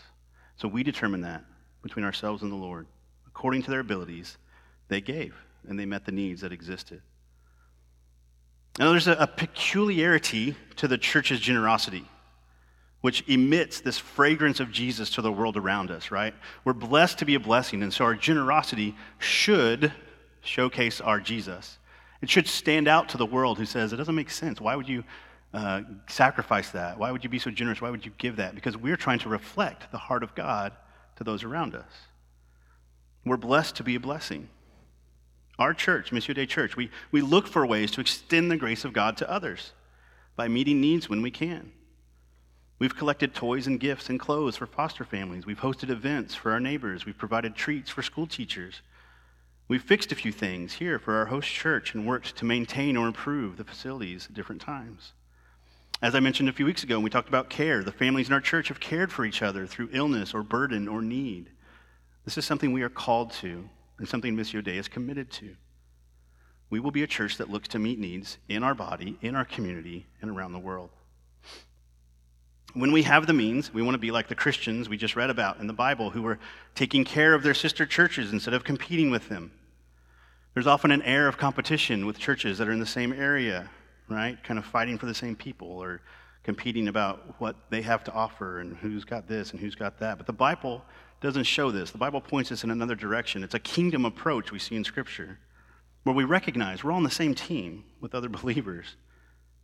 So 0.55 0.69
we 0.69 0.81
determine 0.81 1.19
that 1.21 1.43
between 1.83 2.05
ourselves 2.05 2.41
and 2.41 2.49
the 2.49 2.55
Lord. 2.55 2.87
According 3.27 3.63
to 3.63 3.69
their 3.69 3.81
abilities, 3.81 4.37
they 4.87 5.01
gave, 5.01 5.35
and 5.67 5.79
they 5.79 5.85
met 5.85 6.05
the 6.05 6.11
needs 6.11 6.41
that 6.41 6.51
existed. 6.51 7.01
Now, 8.77 8.91
there's 8.91 9.07
a, 9.07 9.27
peculiarity 9.27 10.55
to 10.75 10.87
the 10.87 10.97
church's 10.97 11.39
generosity, 11.39 12.05
which 13.01 13.23
emits 13.27 13.79
this 13.79 13.97
fragrance 13.97 14.59
of 14.59 14.71
Jesus 14.71 15.09
to 15.11 15.21
the 15.21 15.31
world 15.31 15.55
around 15.55 15.91
us, 15.91 16.11
right? 16.11 16.33
We're 16.65 16.73
blessed 16.73 17.19
to 17.19 17.25
be 17.25 17.35
a 17.35 17.39
blessing, 17.39 17.83
and 17.83 17.93
so 17.93 18.03
our 18.03 18.15
generosity 18.15 18.95
should 19.17 19.93
showcase 20.41 20.99
our 20.99 21.19
Jesus. 21.19 21.77
It 22.21 22.29
should 22.29 22.47
stand 22.47 22.87
out 22.87 23.09
to 23.09 23.17
the 23.17 23.25
world 23.25 23.57
who 23.57 23.65
says, 23.65 23.93
It 23.93 23.97
doesn't 23.97 24.15
make 24.15 24.29
sense. 24.29 24.59
Why 24.59 24.75
would 24.75 24.89
you 24.89 25.03
uh, 25.53 25.81
sacrifice 26.07 26.71
that? 26.71 26.97
Why 26.97 27.11
would 27.11 27.23
you 27.23 27.29
be 27.29 27.39
so 27.39 27.51
generous? 27.51 27.81
Why 27.81 27.89
would 27.89 28.05
you 28.05 28.11
give 28.17 28.37
that? 28.37 28.55
Because 28.55 28.75
we're 28.75 28.97
trying 28.97 29.19
to 29.19 29.29
reflect 29.29 29.91
the 29.91 29.97
heart 29.97 30.23
of 30.23 30.35
God 30.35 30.73
to 31.15 31.23
those 31.23 31.43
around 31.43 31.75
us. 31.75 31.91
We're 33.25 33.37
blessed 33.37 33.75
to 33.77 33.83
be 33.83 33.95
a 33.95 33.99
blessing. 33.99 34.49
Our 35.57 35.73
church, 35.73 36.11
Missio 36.11 36.35
Dei 36.35 36.45
Church, 36.45 36.75
we, 36.75 36.89
we 37.11 37.21
look 37.21 37.47
for 37.47 37.65
ways 37.65 37.91
to 37.91 38.01
extend 38.01 38.51
the 38.51 38.57
grace 38.57 38.83
of 38.83 38.93
God 38.93 39.17
to 39.17 39.29
others 39.29 39.71
by 40.35 40.47
meeting 40.47 40.81
needs 40.81 41.09
when 41.09 41.21
we 41.21 41.31
can. 41.31 41.71
We've 42.77 42.95
collected 42.95 43.33
toys 43.33 43.67
and 43.67 43.79
gifts 43.79 44.09
and 44.09 44.19
clothes 44.19 44.57
for 44.57 44.65
foster 44.65 45.05
families. 45.05 45.45
We've 45.45 45.59
hosted 45.59 45.89
events 45.89 46.35
for 46.35 46.51
our 46.51 46.59
neighbors. 46.59 47.05
We've 47.05 47.17
provided 47.17 47.55
treats 47.55 47.89
for 47.89 48.01
school 48.01 48.27
teachers. 48.27 48.81
We've 49.69 49.81
fixed 49.81 50.11
a 50.11 50.15
few 50.15 50.33
things 50.33 50.73
here 50.73 50.99
for 50.99 51.15
our 51.15 51.25
host 51.27 51.49
church 51.49 51.93
and 51.93 52.05
worked 52.05 52.35
to 52.35 52.45
maintain 52.45 52.97
or 52.97 53.07
improve 53.07 53.55
the 53.55 53.63
facilities 53.63 54.25
at 54.25 54.33
different 54.33 54.61
times. 54.61 55.13
As 56.01 56.13
I 56.13 56.19
mentioned 56.19 56.49
a 56.49 56.53
few 56.53 56.65
weeks 56.65 56.83
ago, 56.83 56.97
when 56.97 57.05
we 57.05 57.09
talked 57.09 57.29
about 57.29 57.49
care, 57.49 57.81
the 57.81 57.93
families 57.93 58.27
in 58.27 58.33
our 58.33 58.41
church 58.41 58.67
have 58.67 58.81
cared 58.81 59.11
for 59.11 59.23
each 59.23 59.41
other 59.41 59.65
through 59.65 59.89
illness 59.93 60.33
or 60.33 60.43
burden 60.43 60.89
or 60.89 61.01
need. 61.01 61.49
This 62.25 62.37
is 62.37 62.45
something 62.45 62.73
we 62.73 62.83
are 62.83 62.89
called 62.89 63.31
to 63.33 63.69
and 63.97 64.07
something 64.07 64.35
Missio 64.35 64.63
Dei 64.63 64.77
is 64.77 64.87
committed 64.87 65.31
to. 65.31 65.55
We 66.69 66.79
will 66.79 66.91
be 66.91 67.03
a 67.03 67.07
church 67.07 67.37
that 67.37 67.49
looks 67.49 67.67
to 67.69 67.79
meet 67.79 67.99
needs 67.99 68.37
in 68.49 68.63
our 68.63 68.73
body, 68.73 69.17
in 69.21 69.35
our 69.35 69.45
community, 69.45 70.07
and 70.21 70.31
around 70.31 70.53
the 70.53 70.59
world. 70.59 70.89
When 72.73 72.91
we 72.91 73.03
have 73.03 73.27
the 73.27 73.33
means, 73.33 73.73
we 73.73 73.81
want 73.81 73.95
to 73.95 73.99
be 73.99 74.11
like 74.11 74.27
the 74.27 74.35
Christians 74.35 74.89
we 74.89 74.97
just 74.97 75.15
read 75.15 75.29
about 75.29 75.59
in 75.59 75.67
the 75.67 75.73
Bible 75.73 76.09
who 76.09 76.21
were 76.21 76.39
taking 76.73 77.05
care 77.05 77.33
of 77.33 77.43
their 77.43 77.53
sister 77.53 77.85
churches 77.85 78.33
instead 78.33 78.53
of 78.53 78.65
competing 78.65 79.11
with 79.11 79.29
them. 79.29 79.51
There's 80.53 80.67
often 80.67 80.91
an 80.91 81.01
air 81.03 81.27
of 81.27 81.37
competition 81.37 82.05
with 82.05 82.17
churches 82.17 82.57
that 82.57 82.67
are 82.67 82.73
in 82.73 82.79
the 82.79 82.85
same 82.85 83.13
area, 83.13 83.69
right? 84.09 84.41
Kind 84.43 84.57
of 84.57 84.65
fighting 84.65 84.97
for 84.97 85.05
the 85.05 85.13
same 85.13 85.35
people 85.35 85.69
or 85.69 86.01
competing 86.43 86.89
about 86.89 87.39
what 87.39 87.55
they 87.69 87.81
have 87.81 88.03
to 88.05 88.11
offer 88.13 88.59
and 88.59 88.75
who's 88.77 89.05
got 89.05 89.27
this 89.27 89.51
and 89.51 89.59
who's 89.59 89.75
got 89.75 89.97
that. 89.99 90.17
But 90.17 90.27
the 90.27 90.33
Bible 90.33 90.83
doesn't 91.25 91.45
show 91.45 91.71
this. 91.71 91.89
The 91.89 91.97
Bible 91.97 92.21
points 92.21 92.51
us 92.51 92.63
in 92.63 92.69
another 92.69 92.93
direction. 92.93 93.43
It's 93.43 93.55
a 93.55 93.59
kingdom 93.59 94.05
approach 94.05 94.51
we 94.51 94.59
see 94.59 94.75
in 94.75 94.83
Scripture 94.83 95.39
where 96.03 96.15
we 96.15 96.23
recognize 96.23 96.83
we're 96.83 96.91
all 96.91 96.97
on 96.97 97.03
the 97.03 97.09
same 97.09 97.33
team 97.33 97.83
with 97.99 98.13
other 98.13 98.29
believers. 98.41 98.95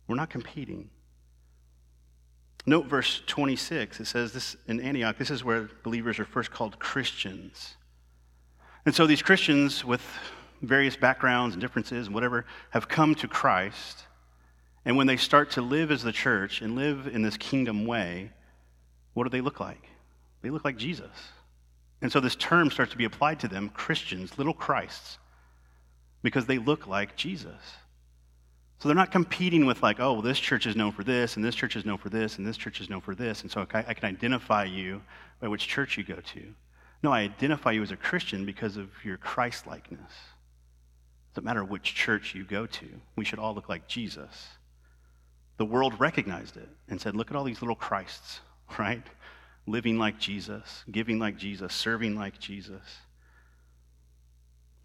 We're 0.08 0.16
not 0.16 0.28
competing. 0.28 0.90
Note 2.66 2.86
verse 2.86 3.22
26. 3.26 4.00
It 4.00 4.06
says 4.06 4.32
this 4.32 4.56
in 4.66 4.80
Antioch, 4.80 5.16
this 5.16 5.30
is 5.30 5.44
where 5.44 5.70
believers 5.84 6.18
are 6.18 6.24
first 6.24 6.50
called 6.50 6.80
Christians. 6.80 7.76
And 8.84 8.92
so 8.92 9.06
these 9.06 9.22
Christians 9.22 9.84
with 9.84 10.02
various 10.62 10.96
backgrounds 10.96 11.54
and 11.54 11.60
differences 11.60 12.06
and 12.06 12.14
whatever 12.14 12.44
have 12.70 12.88
come 12.88 13.14
to 13.14 13.28
Christ. 13.28 14.02
And 14.84 14.96
when 14.96 15.06
they 15.06 15.16
start 15.16 15.52
to 15.52 15.62
live 15.62 15.92
as 15.92 16.02
the 16.02 16.10
church 16.10 16.60
and 16.60 16.74
live 16.74 17.06
in 17.06 17.22
this 17.22 17.36
kingdom 17.36 17.86
way, 17.86 18.32
what 19.14 19.22
do 19.22 19.30
they 19.30 19.40
look 19.40 19.60
like? 19.60 19.88
They 20.42 20.50
look 20.50 20.64
like 20.64 20.76
Jesus. 20.76 21.10
And 22.02 22.10
so 22.10 22.18
this 22.20 22.36
term 22.36 22.70
starts 22.70 22.90
to 22.92 22.98
be 22.98 23.04
applied 23.04 23.40
to 23.40 23.48
them 23.48 23.68
Christians, 23.70 24.36
little 24.36 24.52
Christs, 24.52 25.18
because 26.22 26.46
they 26.46 26.58
look 26.58 26.88
like 26.88 27.16
Jesus. 27.16 27.76
So 28.80 28.88
they're 28.88 28.96
not 28.96 29.12
competing 29.12 29.64
with, 29.64 29.80
like, 29.84 30.00
oh, 30.00 30.14
well, 30.14 30.22
this 30.22 30.40
church 30.40 30.66
is 30.66 30.74
known 30.74 30.90
for 30.90 31.04
this, 31.04 31.36
and 31.36 31.44
this 31.44 31.54
church 31.54 31.76
is 31.76 31.86
known 31.86 31.98
for 31.98 32.08
this, 32.08 32.38
and 32.38 32.46
this 32.46 32.56
church 32.56 32.80
is 32.80 32.90
known 32.90 33.00
for 33.00 33.14
this, 33.14 33.42
and 33.42 33.50
so 33.50 33.64
I 33.72 33.94
can 33.94 34.08
identify 34.08 34.64
you 34.64 35.00
by 35.40 35.46
which 35.46 35.68
church 35.68 35.96
you 35.96 36.02
go 36.02 36.16
to. 36.16 36.42
No, 37.04 37.12
I 37.12 37.20
identify 37.20 37.70
you 37.70 37.82
as 37.82 37.92
a 37.92 37.96
Christian 37.96 38.44
because 38.44 38.76
of 38.76 38.88
your 39.04 39.18
Christ 39.18 39.68
likeness. 39.68 40.00
It 40.00 41.34
doesn't 41.34 41.44
matter 41.44 41.64
which 41.64 41.94
church 41.94 42.34
you 42.34 42.42
go 42.42 42.66
to, 42.66 42.86
we 43.14 43.24
should 43.24 43.38
all 43.38 43.54
look 43.54 43.68
like 43.68 43.86
Jesus. 43.86 44.48
The 45.58 45.64
world 45.64 46.00
recognized 46.00 46.56
it 46.56 46.68
and 46.88 47.00
said, 47.00 47.14
look 47.14 47.30
at 47.30 47.36
all 47.36 47.44
these 47.44 47.62
little 47.62 47.76
Christs, 47.76 48.40
right? 48.78 49.06
Living 49.66 49.98
like 49.98 50.18
Jesus, 50.18 50.84
giving 50.90 51.18
like 51.18 51.36
Jesus, 51.36 51.72
serving 51.72 52.16
like 52.16 52.38
Jesus. 52.38 52.82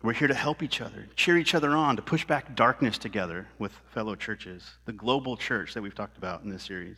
We're 0.04 0.14
here 0.14 0.28
to 0.28 0.34
help 0.36 0.62
each 0.62 0.80
other, 0.80 1.08
cheer 1.16 1.38
each 1.38 1.56
other 1.56 1.72
on, 1.72 1.96
to 1.96 2.04
push 2.04 2.24
back 2.24 2.56
darkness 2.56 3.00
together 3.00 3.48
with 3.58 3.72
fellow 3.92 4.14
churches, 4.14 4.64
the 4.86 4.94
global 4.94 5.36
church 5.36 5.74
that 5.74 5.82
we've 5.82 5.96
talked 5.96 6.18
about 6.18 6.44
in 6.44 6.50
this 6.50 6.64
series. 6.64 6.98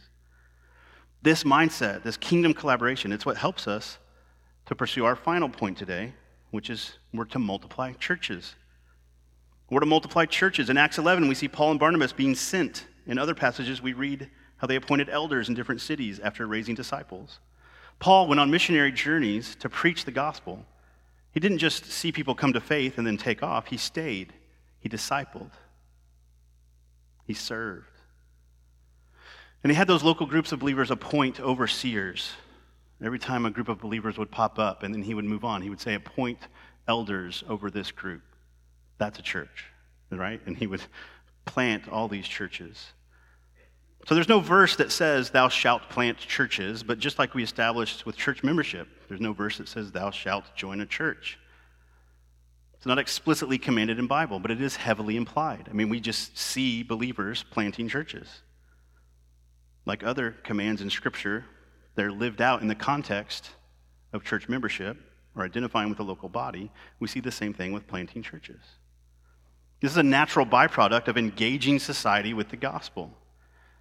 This 1.21 1.43
mindset, 1.43 2.03
this 2.03 2.17
kingdom 2.17 2.53
collaboration, 2.53 3.13
it's 3.13 3.25
what 3.25 3.37
helps 3.37 3.67
us 3.67 3.97
to 4.65 4.75
pursue 4.75 5.05
our 5.05 5.15
final 5.15 5.47
point 5.47 5.77
today, 5.77 6.13
which 6.51 6.69
is 6.69 6.97
we're 7.13 7.25
to 7.25 7.39
multiply 7.39 7.93
churches. 7.93 8.55
We're 9.69 9.79
to 9.79 9.85
multiply 9.85 10.25
churches. 10.25 10.69
In 10.69 10.77
Acts 10.77 10.97
11, 10.97 11.27
we 11.27 11.35
see 11.35 11.47
Paul 11.47 11.71
and 11.71 11.79
Barnabas 11.79 12.11
being 12.11 12.35
sent. 12.35 12.85
In 13.07 13.17
other 13.17 13.35
passages, 13.35 13.81
we 13.81 13.93
read 13.93 14.29
how 14.57 14.67
they 14.67 14.75
appointed 14.75 15.09
elders 15.09 15.47
in 15.47 15.55
different 15.55 15.81
cities 15.81 16.19
after 16.19 16.45
raising 16.45 16.75
disciples. 16.75 17.39
Paul 17.99 18.27
went 18.27 18.39
on 18.39 18.49
missionary 18.49 18.91
journeys 18.91 19.55
to 19.57 19.69
preach 19.69 20.05
the 20.05 20.11
gospel. 20.11 20.65
He 21.33 21.39
didn't 21.39 21.57
just 21.59 21.85
see 21.85 22.11
people 22.11 22.33
come 22.33 22.53
to 22.53 22.61
faith 22.61 22.97
and 22.97 23.05
then 23.05 23.17
take 23.17 23.43
off, 23.43 23.67
he 23.67 23.77
stayed, 23.77 24.33
he 24.79 24.89
discipled, 24.89 25.51
he 27.25 27.33
served. 27.33 27.85
And 29.63 29.71
he 29.71 29.75
had 29.75 29.87
those 29.87 30.03
local 30.03 30.25
groups 30.25 30.51
of 30.51 30.59
believers 30.59 30.89
appoint 30.89 31.39
overseers. 31.39 32.31
Every 33.03 33.19
time 33.19 33.45
a 33.45 33.51
group 33.51 33.69
of 33.69 33.79
believers 33.79 34.17
would 34.17 34.31
pop 34.31 34.57
up 34.57 34.83
and 34.83 34.93
then 34.93 35.01
he 35.01 35.13
would 35.13 35.25
move 35.25 35.43
on, 35.43 35.61
he 35.61 35.69
would 35.69 35.81
say, 35.81 35.95
Appoint 35.95 36.39
elders 36.87 37.43
over 37.47 37.69
this 37.69 37.91
group. 37.91 38.21
That's 38.97 39.19
a 39.19 39.21
church, 39.21 39.65
right? 40.11 40.41
And 40.45 40.57
he 40.57 40.67
would 40.67 40.81
plant 41.45 41.89
all 41.89 42.07
these 42.07 42.27
churches. 42.27 42.93
So 44.07 44.15
there's 44.15 44.29
no 44.29 44.39
verse 44.39 44.75
that 44.77 44.91
says, 44.91 45.29
Thou 45.29 45.49
shalt 45.49 45.89
plant 45.89 46.17
churches, 46.17 46.83
but 46.83 46.99
just 46.99 47.19
like 47.19 47.33
we 47.33 47.43
established 47.43 48.05
with 48.05 48.17
church 48.17 48.43
membership, 48.43 48.87
there's 49.07 49.21
no 49.21 49.33
verse 49.33 49.57
that 49.57 49.67
says, 49.67 49.91
Thou 49.91 50.11
shalt 50.11 50.45
join 50.55 50.81
a 50.81 50.85
church. 50.85 51.37
It's 52.79 52.85
not 52.85 52.97
explicitly 52.97 53.57
commanded 53.57 53.99
in 53.99 54.07
Bible, 54.07 54.39
but 54.39 54.51
it 54.51 54.61
is 54.61 54.77
heavily 54.77 55.17
implied. 55.17 55.67
I 55.69 55.73
mean, 55.73 55.89
we 55.89 55.99
just 55.99 56.37
see 56.37 56.81
believers 56.81 57.43
planting 57.51 57.89
churches. 57.89 58.41
Like 59.85 60.01
other 60.03 60.31
commands 60.43 60.81
in 60.81 60.89
Scripture, 60.89 61.45
they're 61.95 62.11
lived 62.11 62.41
out 62.41 62.61
in 62.61 62.69
the 62.69 62.75
context 62.75 63.49
of 64.13 64.23
church 64.23 64.47
membership 64.47 64.95
or 65.35 65.43
identifying 65.43 65.89
with 65.89 65.99
a 65.99 66.03
local 66.03 66.29
body. 66.29 66.71
We 66.99 67.09
see 67.09 67.19
the 67.19 67.31
same 67.31 67.53
thing 67.53 67.73
with 67.73 67.85
planting 67.85 68.23
churches. 68.23 68.61
This 69.81 69.91
is 69.91 69.97
a 69.97 70.03
natural 70.03 70.45
byproduct 70.45 71.09
of 71.09 71.17
engaging 71.17 71.79
society 71.79 72.33
with 72.33 72.49
the 72.49 72.57
gospel, 72.57 73.11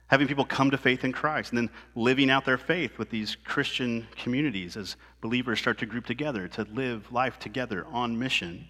having 0.09 0.27
people 0.27 0.44
come 0.44 0.71
to 0.71 0.79
faith 0.79 1.05
in 1.05 1.12
Christ, 1.12 1.53
and 1.53 1.59
then 1.59 1.71
living 1.94 2.31
out 2.31 2.44
their 2.44 2.59
faith 2.59 2.99
with 2.99 3.11
these 3.11 3.37
Christian 3.44 4.07
communities 4.16 4.77
as 4.77 4.97
believers 5.21 5.59
start 5.59 5.79
to 5.79 5.87
group 5.87 6.07
together 6.07 6.49
to 6.49 6.64
live 6.64 7.12
life 7.12 7.38
together 7.38 7.87
on 7.90 8.18
mission. 8.18 8.68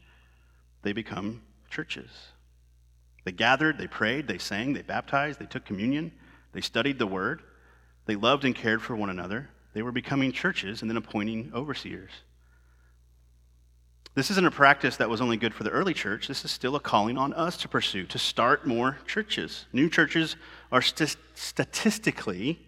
They 0.83 0.93
become 0.93 1.43
churches. 1.71 2.11
They 3.25 3.33
gathered, 3.33 3.79
they 3.79 3.87
prayed, 3.87 4.27
they 4.27 4.39
sang, 4.39 4.73
they 4.73 4.83
baptized, 4.83 5.39
they 5.39 5.47
took 5.47 5.65
communion, 5.65 6.13
they 6.53 6.61
studied 6.61 6.99
the 6.99 7.07
word, 7.07 7.43
they 8.07 8.17
loved 8.17 8.45
and 8.45 8.55
cared 8.55 8.83
for 8.83 8.97
one 8.97 9.11
another. 9.11 9.51
They 9.75 9.83
were 9.83 9.93
becoming 9.93 10.33
churches 10.33 10.81
and 10.81 10.91
then 10.91 10.97
appointing 10.97 11.53
overseers. 11.55 12.11
This 14.19 14.33
isn't 14.33 14.45
a 14.45 14.51
practice 14.51 14.97
that 14.97 15.09
was 15.09 15.21
only 15.21 15.37
good 15.37 15.55
for 15.55 15.63
the 15.63 15.71
early 15.71 15.95
church. 15.95 16.27
This 16.27 16.45
is 16.45 16.51
still 16.51 16.75
a 16.75 16.81
calling 16.81 17.17
on 17.17 17.33
us 17.35 17.57
to 17.59 17.69
pursue, 17.69 18.05
to 18.07 18.19
start 18.19 18.67
more 18.67 18.99
churches. 19.07 19.67
New 19.73 19.89
churches 19.89 20.35
are 20.73 20.83
st- 20.83 21.17
statistically 21.35 22.59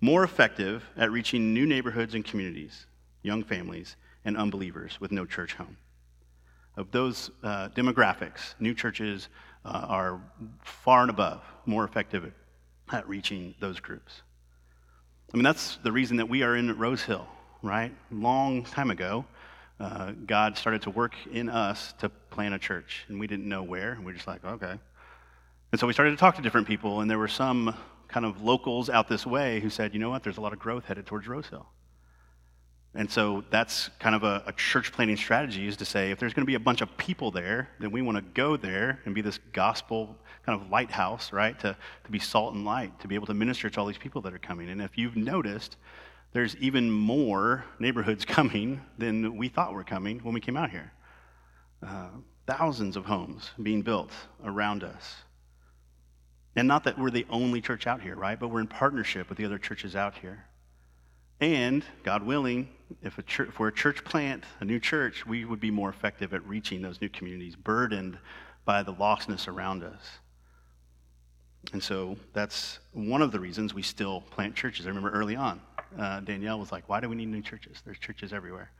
more 0.00 0.24
effective 0.24 0.82
at 0.96 1.12
reaching 1.12 1.54
new 1.54 1.64
neighborhoods 1.64 2.16
and 2.16 2.24
communities, 2.24 2.86
young 3.22 3.44
families, 3.44 3.94
and 4.24 4.36
unbelievers 4.36 5.00
with 5.00 5.12
no 5.12 5.24
church 5.24 5.54
home. 5.54 5.76
Of 6.76 6.90
those 6.90 7.30
uh, 7.44 7.68
demographics, 7.68 8.56
new 8.58 8.74
churches 8.74 9.28
uh, 9.64 9.86
are 9.88 10.20
far 10.64 11.02
and 11.02 11.10
above 11.10 11.40
more 11.66 11.84
effective 11.84 12.32
at 12.90 13.08
reaching 13.08 13.54
those 13.60 13.78
groups. 13.78 14.22
I 15.32 15.36
mean, 15.36 15.44
that's 15.44 15.76
the 15.84 15.92
reason 15.92 16.16
that 16.16 16.28
we 16.28 16.42
are 16.42 16.56
in 16.56 16.76
Rose 16.76 17.02
Hill, 17.02 17.28
right? 17.62 17.94
Long 18.10 18.64
time 18.64 18.90
ago, 18.90 19.24
uh, 19.78 20.12
God 20.24 20.56
started 20.56 20.82
to 20.82 20.90
work 20.90 21.14
in 21.30 21.48
us 21.48 21.94
to 21.98 22.08
plant 22.08 22.54
a 22.54 22.58
church, 22.58 23.04
and 23.08 23.20
we 23.20 23.26
didn't 23.26 23.48
know 23.48 23.62
where. 23.62 23.92
And 23.92 24.04
we 24.04 24.12
are 24.12 24.14
just 24.14 24.26
like, 24.26 24.44
okay. 24.44 24.78
And 25.72 25.80
so 25.80 25.86
we 25.86 25.92
started 25.92 26.12
to 26.12 26.16
talk 26.16 26.36
to 26.36 26.42
different 26.42 26.66
people, 26.66 27.00
and 27.00 27.10
there 27.10 27.18
were 27.18 27.28
some 27.28 27.74
kind 28.08 28.24
of 28.24 28.42
locals 28.42 28.88
out 28.88 29.08
this 29.08 29.26
way 29.26 29.60
who 29.60 29.68
said, 29.68 29.92
you 29.92 30.00
know 30.00 30.10
what, 30.10 30.22
there's 30.22 30.38
a 30.38 30.40
lot 30.40 30.52
of 30.52 30.58
growth 30.58 30.84
headed 30.84 31.06
towards 31.06 31.26
Rose 31.26 31.48
Hill. 31.48 31.66
And 32.94 33.10
so 33.10 33.44
that's 33.50 33.90
kind 33.98 34.14
of 34.14 34.22
a, 34.22 34.42
a 34.46 34.52
church 34.52 34.90
planting 34.90 35.18
strategy 35.18 35.68
is 35.68 35.76
to 35.76 35.84
say, 35.84 36.10
if 36.10 36.18
there's 36.18 36.32
going 36.32 36.44
to 36.44 36.46
be 36.46 36.54
a 36.54 36.60
bunch 36.60 36.80
of 36.80 36.96
people 36.96 37.30
there, 37.30 37.68
then 37.78 37.90
we 37.90 38.00
want 38.00 38.16
to 38.16 38.22
go 38.22 38.56
there 38.56 39.00
and 39.04 39.14
be 39.14 39.20
this 39.20 39.38
gospel 39.52 40.16
kind 40.46 40.58
of 40.58 40.70
lighthouse, 40.70 41.30
right? 41.30 41.58
To, 41.60 41.76
to 42.04 42.10
be 42.10 42.18
salt 42.18 42.54
and 42.54 42.64
light, 42.64 42.98
to 43.00 43.08
be 43.08 43.14
able 43.14 43.26
to 43.26 43.34
minister 43.34 43.68
to 43.68 43.80
all 43.80 43.86
these 43.86 43.98
people 43.98 44.22
that 44.22 44.32
are 44.32 44.38
coming. 44.38 44.70
And 44.70 44.80
if 44.80 44.96
you've 44.96 45.16
noticed, 45.16 45.76
there's 46.36 46.54
even 46.56 46.90
more 46.90 47.64
neighborhoods 47.78 48.24
coming 48.26 48.82
than 48.98 49.38
we 49.38 49.48
thought 49.48 49.72
were 49.72 49.82
coming 49.82 50.18
when 50.18 50.34
we 50.34 50.40
came 50.40 50.54
out 50.54 50.68
here. 50.68 50.92
Uh, 51.82 52.08
thousands 52.46 52.94
of 52.94 53.06
homes 53.06 53.52
being 53.62 53.80
built 53.80 54.10
around 54.44 54.84
us. 54.84 55.14
And 56.54 56.68
not 56.68 56.84
that 56.84 56.98
we're 56.98 57.08
the 57.08 57.24
only 57.30 57.62
church 57.62 57.86
out 57.86 58.02
here, 58.02 58.16
right? 58.16 58.38
But 58.38 58.48
we're 58.48 58.60
in 58.60 58.66
partnership 58.66 59.30
with 59.30 59.38
the 59.38 59.46
other 59.46 59.56
churches 59.56 59.96
out 59.96 60.14
here. 60.18 60.44
And, 61.40 61.82
God 62.02 62.22
willing, 62.22 62.68
if, 63.00 63.16
church, 63.24 63.48
if 63.48 63.58
we're 63.58 63.68
a 63.68 63.74
church 63.74 64.04
plant, 64.04 64.44
a 64.60 64.66
new 64.66 64.78
church, 64.78 65.24
we 65.24 65.46
would 65.46 65.60
be 65.60 65.70
more 65.70 65.88
effective 65.88 66.34
at 66.34 66.46
reaching 66.46 66.82
those 66.82 67.00
new 67.00 67.08
communities, 67.08 67.56
burdened 67.56 68.18
by 68.66 68.82
the 68.82 68.92
lostness 68.92 69.48
around 69.48 69.82
us. 69.82 70.02
And 71.72 71.82
so 71.82 72.18
that's 72.34 72.78
one 72.92 73.22
of 73.22 73.32
the 73.32 73.40
reasons 73.40 73.72
we 73.72 73.80
still 73.80 74.20
plant 74.20 74.54
churches. 74.54 74.84
I 74.84 74.90
remember 74.90 75.10
early 75.10 75.34
on, 75.34 75.62
uh, 75.98 76.20
Danielle 76.20 76.58
was 76.58 76.72
like, 76.72 76.88
Why 76.88 77.00
do 77.00 77.08
we 77.08 77.16
need 77.16 77.28
new 77.28 77.42
churches? 77.42 77.82
There's 77.84 77.98
churches 77.98 78.32
everywhere. 78.32 78.70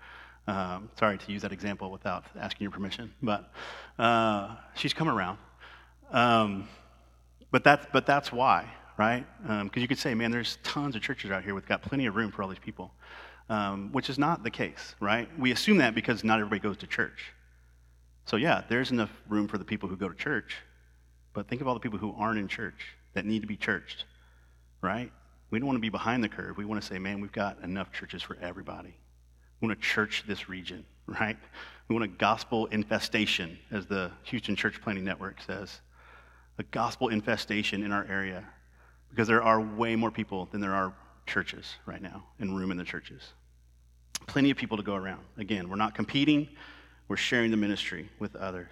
Um, 0.49 0.91
sorry 0.99 1.19
to 1.19 1.33
use 1.33 1.43
that 1.43 1.53
example 1.53 1.91
without 1.91 2.25
asking 2.39 2.65
your 2.65 2.71
permission, 2.71 3.13
but 3.21 3.51
uh, 3.99 4.55
she's 4.75 4.95
come 4.95 5.09
around. 5.09 5.39
Um, 6.13 6.69
but, 7.51 7.65
that's, 7.65 7.87
but 7.93 8.07
that's 8.07 8.31
why, 8.31 8.71
right? 8.97 9.27
Because 9.43 9.61
um, 9.61 9.71
you 9.75 9.89
could 9.89 9.99
say, 9.99 10.15
man, 10.15 10.31
there's 10.31 10.59
tons 10.63 10.95
of 10.95 11.03
churches 11.03 11.31
out 11.33 11.43
here 11.43 11.55
We've 11.55 11.67
got 11.67 11.83
plenty 11.83 12.07
of 12.07 12.15
room 12.15 12.31
for 12.31 12.43
all 12.43 12.49
these 12.49 12.61
people, 12.61 12.93
um, 13.49 13.91
which 13.93 14.09
is 14.09 14.19
not 14.19 14.45
the 14.45 14.51
case, 14.51 14.95
right? 15.01 15.29
We 15.39 15.51
assume 15.51 15.79
that 15.79 15.97
because 15.97 16.23
not 16.23 16.39
everybody 16.39 16.61
goes 16.61 16.77
to 16.79 16.87
church. 16.87 17.33
So, 18.25 18.37
yeah, 18.37 18.63
there's 18.69 18.93
enough 18.93 19.11
room 19.29 19.49
for 19.49 19.59
the 19.59 19.65
people 19.65 19.89
who 19.89 19.97
go 19.97 20.09
to 20.09 20.15
church, 20.15 20.57
but 21.33 21.49
think 21.49 21.61
of 21.61 21.67
all 21.67 21.75
the 21.75 21.81
people 21.81 21.99
who 21.99 22.15
aren't 22.17 22.39
in 22.39 22.47
church 22.47 22.95
that 23.15 23.25
need 23.25 23.41
to 23.41 23.49
be 23.49 23.57
churched, 23.57 24.05
right? 24.81 25.11
We 25.51 25.59
don't 25.59 25.67
want 25.67 25.77
to 25.77 25.83
be 25.83 25.89
behind 25.89 26.25
the 26.25 26.29
curve. 26.29 26.57
We 26.57 26.65
want 26.65 26.81
to 26.81 26.87
say, 26.87 26.99
man, 26.99 27.21
we've 27.21 27.33
got 27.33 27.63
enough 27.63 27.93
churches 27.93 28.23
for 28.23 28.37
everybody. 28.41 28.95
We 29.61 29.69
want 29.69 29.81
to 29.81 29.87
church 29.87 30.25
this 30.27 30.49
region, 30.49 30.85
right? 31.07 31.37
We 31.89 31.95
want 31.95 32.05
a 32.05 32.09
gospel 32.17 32.67
infestation, 32.67 33.59
as 33.71 33.87
the 33.87 34.11
Houston 34.25 34.57
Church 34.57 34.81
Planting 34.83 35.05
Network 35.05 35.41
says. 35.41 35.81
A 36.59 36.63
gospel 36.65 37.09
infestation 37.09 37.83
in 37.83 37.93
our 37.93 38.05
area 38.05 38.45
because 39.11 39.29
there 39.29 39.43
are 39.43 39.61
way 39.61 39.95
more 39.95 40.11
people 40.11 40.47
than 40.51 40.61
there 40.61 40.75
are 40.75 40.95
churches 41.27 41.77
right 41.87 42.03
now 42.03 42.25
and 42.39 42.57
room 42.57 42.71
in 42.71 42.77
the 42.77 42.85
churches. 42.85 43.33
Plenty 44.27 44.51
of 44.51 44.57
people 44.57 44.77
to 44.77 44.83
go 44.83 44.95
around. 44.95 45.23
Again, 45.37 45.69
we're 45.69 45.77
not 45.77 45.95
competing, 45.95 46.49
we're 47.09 47.17
sharing 47.17 47.51
the 47.51 47.57
ministry 47.57 48.09
with 48.19 48.35
others. 48.37 48.69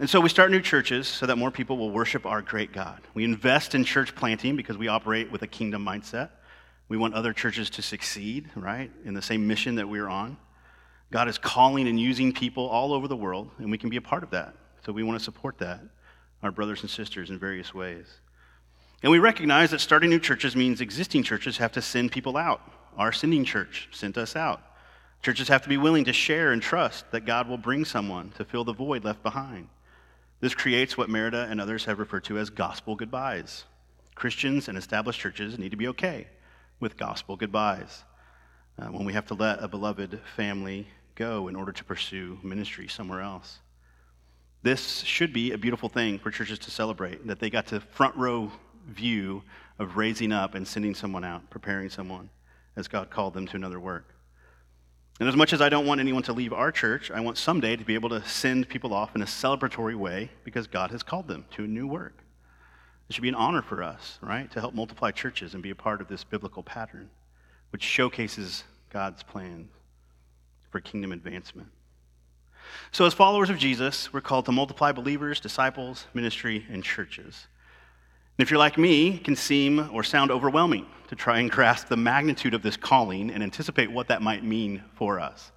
And 0.00 0.08
so 0.08 0.20
we 0.20 0.28
start 0.28 0.52
new 0.52 0.60
churches 0.60 1.08
so 1.08 1.26
that 1.26 1.36
more 1.36 1.50
people 1.50 1.76
will 1.76 1.90
worship 1.90 2.24
our 2.24 2.40
great 2.40 2.72
God. 2.72 3.00
We 3.14 3.24
invest 3.24 3.74
in 3.74 3.82
church 3.82 4.14
planting 4.14 4.54
because 4.54 4.78
we 4.78 4.86
operate 4.86 5.32
with 5.32 5.42
a 5.42 5.48
kingdom 5.48 5.84
mindset. 5.84 6.30
We 6.88 6.96
want 6.96 7.14
other 7.14 7.32
churches 7.32 7.68
to 7.70 7.82
succeed, 7.82 8.48
right, 8.54 8.92
in 9.04 9.14
the 9.14 9.22
same 9.22 9.46
mission 9.46 9.74
that 9.74 9.88
we're 9.88 10.08
on. 10.08 10.36
God 11.10 11.26
is 11.26 11.36
calling 11.36 11.88
and 11.88 11.98
using 11.98 12.32
people 12.32 12.68
all 12.68 12.92
over 12.92 13.08
the 13.08 13.16
world, 13.16 13.50
and 13.58 13.72
we 13.72 13.78
can 13.78 13.90
be 13.90 13.96
a 13.96 14.00
part 14.00 14.22
of 14.22 14.30
that. 14.30 14.54
So 14.86 14.92
we 14.92 15.02
want 15.02 15.18
to 15.18 15.24
support 15.24 15.58
that, 15.58 15.80
our 16.44 16.52
brothers 16.52 16.82
and 16.82 16.90
sisters, 16.90 17.30
in 17.30 17.38
various 17.38 17.74
ways. 17.74 18.06
And 19.02 19.10
we 19.10 19.18
recognize 19.18 19.72
that 19.72 19.80
starting 19.80 20.10
new 20.10 20.20
churches 20.20 20.54
means 20.54 20.80
existing 20.80 21.24
churches 21.24 21.56
have 21.56 21.72
to 21.72 21.82
send 21.82 22.12
people 22.12 22.36
out. 22.36 22.60
Our 22.96 23.10
sending 23.10 23.44
church 23.44 23.88
sent 23.90 24.16
us 24.16 24.36
out. 24.36 24.62
Churches 25.22 25.48
have 25.48 25.62
to 25.62 25.68
be 25.68 25.76
willing 25.76 26.04
to 26.04 26.12
share 26.12 26.52
and 26.52 26.62
trust 26.62 27.10
that 27.10 27.26
God 27.26 27.48
will 27.48 27.58
bring 27.58 27.84
someone 27.84 28.30
to 28.36 28.44
fill 28.44 28.62
the 28.62 28.72
void 28.72 29.04
left 29.04 29.24
behind. 29.24 29.68
This 30.40 30.54
creates 30.54 30.96
what 30.96 31.10
Merida 31.10 31.48
and 31.50 31.60
others 31.60 31.84
have 31.86 31.98
referred 31.98 32.24
to 32.24 32.38
as 32.38 32.50
gospel 32.50 32.94
goodbyes. 32.94 33.64
Christians 34.14 34.68
and 34.68 34.78
established 34.78 35.20
churches 35.20 35.58
need 35.58 35.70
to 35.70 35.76
be 35.76 35.88
okay 35.88 36.28
with 36.80 36.96
gospel 36.96 37.36
goodbyes 37.36 38.04
uh, 38.78 38.86
when 38.86 39.04
we 39.04 39.12
have 39.12 39.26
to 39.26 39.34
let 39.34 39.62
a 39.62 39.68
beloved 39.68 40.20
family 40.36 40.86
go 41.16 41.48
in 41.48 41.56
order 41.56 41.72
to 41.72 41.84
pursue 41.84 42.38
ministry 42.42 42.86
somewhere 42.86 43.20
else. 43.20 43.58
This 44.62 45.00
should 45.00 45.32
be 45.32 45.52
a 45.52 45.58
beautiful 45.58 45.88
thing 45.88 46.18
for 46.18 46.30
churches 46.30 46.58
to 46.60 46.70
celebrate 46.70 47.26
that 47.26 47.40
they 47.40 47.50
got 47.50 47.66
to 47.68 47.80
front 47.80 48.16
row 48.16 48.52
view 48.86 49.42
of 49.78 49.96
raising 49.96 50.32
up 50.32 50.54
and 50.54 50.66
sending 50.66 50.94
someone 50.94 51.24
out, 51.24 51.50
preparing 51.50 51.90
someone 51.90 52.30
as 52.76 52.88
God 52.88 53.10
called 53.10 53.34
them 53.34 53.46
to 53.48 53.56
another 53.56 53.80
work. 53.80 54.14
And 55.20 55.28
as 55.28 55.34
much 55.34 55.52
as 55.52 55.60
I 55.60 55.68
don't 55.68 55.86
want 55.86 56.00
anyone 56.00 56.22
to 56.24 56.32
leave 56.32 56.52
our 56.52 56.70
church, 56.70 57.10
I 57.10 57.20
want 57.20 57.38
someday 57.38 57.74
to 57.76 57.84
be 57.84 57.94
able 57.94 58.08
to 58.10 58.24
send 58.24 58.68
people 58.68 58.94
off 58.94 59.16
in 59.16 59.22
a 59.22 59.26
celebratory 59.26 59.96
way 59.96 60.30
because 60.44 60.68
God 60.68 60.92
has 60.92 61.02
called 61.02 61.26
them 61.26 61.44
to 61.52 61.64
a 61.64 61.66
new 61.66 61.88
work. 61.88 62.22
It 63.08 63.14
should 63.14 63.22
be 63.22 63.28
an 63.28 63.34
honor 63.34 63.62
for 63.62 63.82
us, 63.82 64.18
right, 64.22 64.50
to 64.52 64.60
help 64.60 64.74
multiply 64.74 65.10
churches 65.10 65.54
and 65.54 65.62
be 65.62 65.70
a 65.70 65.74
part 65.74 66.00
of 66.00 66.08
this 66.08 66.22
biblical 66.22 66.62
pattern, 66.62 67.10
which 67.70 67.82
showcases 67.82 68.64
God's 68.90 69.22
plan 69.22 69.68
for 70.70 70.80
kingdom 70.80 71.12
advancement. 71.12 71.68
So, 72.92 73.06
as 73.06 73.14
followers 73.14 73.50
of 73.50 73.58
Jesus, 73.58 74.12
we're 74.12 74.20
called 74.20 74.44
to 74.44 74.52
multiply 74.52 74.92
believers, 74.92 75.40
disciples, 75.40 76.06
ministry, 76.12 76.66
and 76.70 76.84
churches. 76.84 77.46
And 78.38 78.44
if 78.46 78.52
you're 78.52 78.58
like 78.58 78.78
me, 78.78 79.16
it 79.16 79.24
can 79.24 79.34
seem 79.34 79.90
or 79.92 80.04
sound 80.04 80.30
overwhelming 80.30 80.86
to 81.08 81.16
try 81.16 81.40
and 81.40 81.50
grasp 81.50 81.88
the 81.88 81.96
magnitude 81.96 82.54
of 82.54 82.62
this 82.62 82.76
calling 82.76 83.32
and 83.32 83.42
anticipate 83.42 83.90
what 83.90 84.06
that 84.08 84.22
might 84.22 84.44
mean 84.44 84.84
for 84.94 85.18
us. 85.18 85.50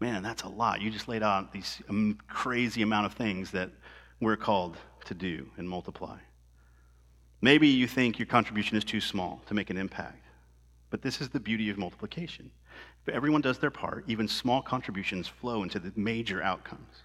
Man, 0.00 0.20
that's 0.24 0.42
a 0.42 0.48
lot. 0.48 0.80
You 0.80 0.90
just 0.90 1.06
laid 1.06 1.22
out 1.22 1.52
these 1.52 1.80
um, 1.88 2.18
crazy 2.26 2.82
amount 2.82 3.06
of 3.06 3.12
things 3.12 3.52
that 3.52 3.70
we're 4.18 4.36
called 4.36 4.76
to 5.04 5.14
do 5.14 5.48
and 5.58 5.68
multiply. 5.68 6.18
Maybe 7.40 7.68
you 7.68 7.86
think 7.86 8.18
your 8.18 8.26
contribution 8.26 8.76
is 8.76 8.82
too 8.82 9.00
small 9.00 9.40
to 9.46 9.54
make 9.54 9.70
an 9.70 9.76
impact, 9.76 10.24
but 10.90 11.02
this 11.02 11.20
is 11.20 11.28
the 11.28 11.38
beauty 11.38 11.70
of 11.70 11.78
multiplication. 11.78 12.50
If 13.06 13.14
everyone 13.14 13.42
does 13.42 13.58
their 13.58 13.70
part, 13.70 14.06
even 14.08 14.26
small 14.26 14.60
contributions 14.60 15.28
flow 15.28 15.62
into 15.62 15.78
the 15.78 15.92
major 15.94 16.42
outcomes. 16.42 17.04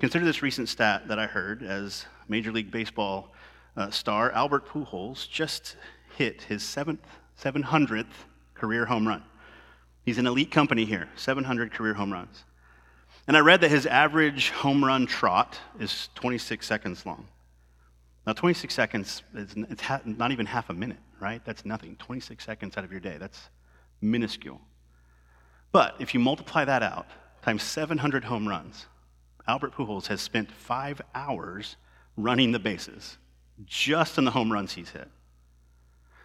Consider 0.00 0.24
this 0.24 0.42
recent 0.42 0.68
stat 0.68 1.06
that 1.06 1.20
I 1.20 1.26
heard 1.26 1.62
as 1.62 2.06
Major 2.28 2.50
League 2.50 2.72
Baseball 2.72 3.32
uh, 3.76 3.90
star 3.90 4.30
Albert 4.32 4.66
Pujols 4.66 5.28
just 5.28 5.76
hit 6.16 6.42
his 6.42 6.62
seventh, 6.62 7.06
700th 7.40 8.06
career 8.54 8.86
home 8.86 9.06
run. 9.06 9.22
He's 10.04 10.18
an 10.18 10.26
elite 10.26 10.50
company 10.50 10.84
here, 10.84 11.08
700 11.16 11.72
career 11.72 11.94
home 11.94 12.12
runs. 12.12 12.44
And 13.26 13.36
I 13.36 13.40
read 13.40 13.62
that 13.62 13.70
his 13.70 13.86
average 13.86 14.50
home 14.50 14.84
run 14.84 15.06
trot 15.06 15.58
is 15.80 16.10
26 16.14 16.66
seconds 16.66 17.06
long. 17.06 17.26
Now, 18.26 18.32
26 18.32 18.72
seconds 18.74 19.22
is 19.34 19.54
it's 19.70 19.82
ha- 19.82 20.00
not 20.04 20.30
even 20.30 20.46
half 20.46 20.70
a 20.70 20.74
minute, 20.74 20.98
right? 21.20 21.42
That's 21.44 21.64
nothing. 21.64 21.96
26 21.96 22.44
seconds 22.44 22.76
out 22.76 22.84
of 22.84 22.90
your 22.90 23.00
day, 23.00 23.16
that's 23.18 23.48
minuscule. 24.00 24.60
But 25.72 25.96
if 25.98 26.14
you 26.14 26.20
multiply 26.20 26.64
that 26.64 26.82
out 26.82 27.06
times 27.42 27.62
700 27.62 28.24
home 28.24 28.48
runs, 28.48 28.86
Albert 29.46 29.74
Pujols 29.74 30.06
has 30.06 30.20
spent 30.20 30.50
five 30.50 31.00
hours 31.14 31.76
running 32.16 32.52
the 32.52 32.58
bases 32.58 33.18
just 33.64 34.18
in 34.18 34.24
the 34.24 34.30
home 34.30 34.52
runs 34.52 34.72
he's 34.72 34.90
hit. 34.90 35.08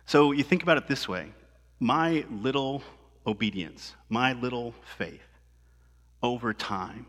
So 0.05 0.31
you 0.31 0.43
think 0.43 0.63
about 0.63 0.77
it 0.77 0.87
this 0.87 1.07
way 1.07 1.31
my 1.79 2.25
little 2.29 2.83
obedience, 3.25 3.95
my 4.09 4.33
little 4.33 4.73
faith, 4.97 5.21
over 6.21 6.53
time, 6.53 7.05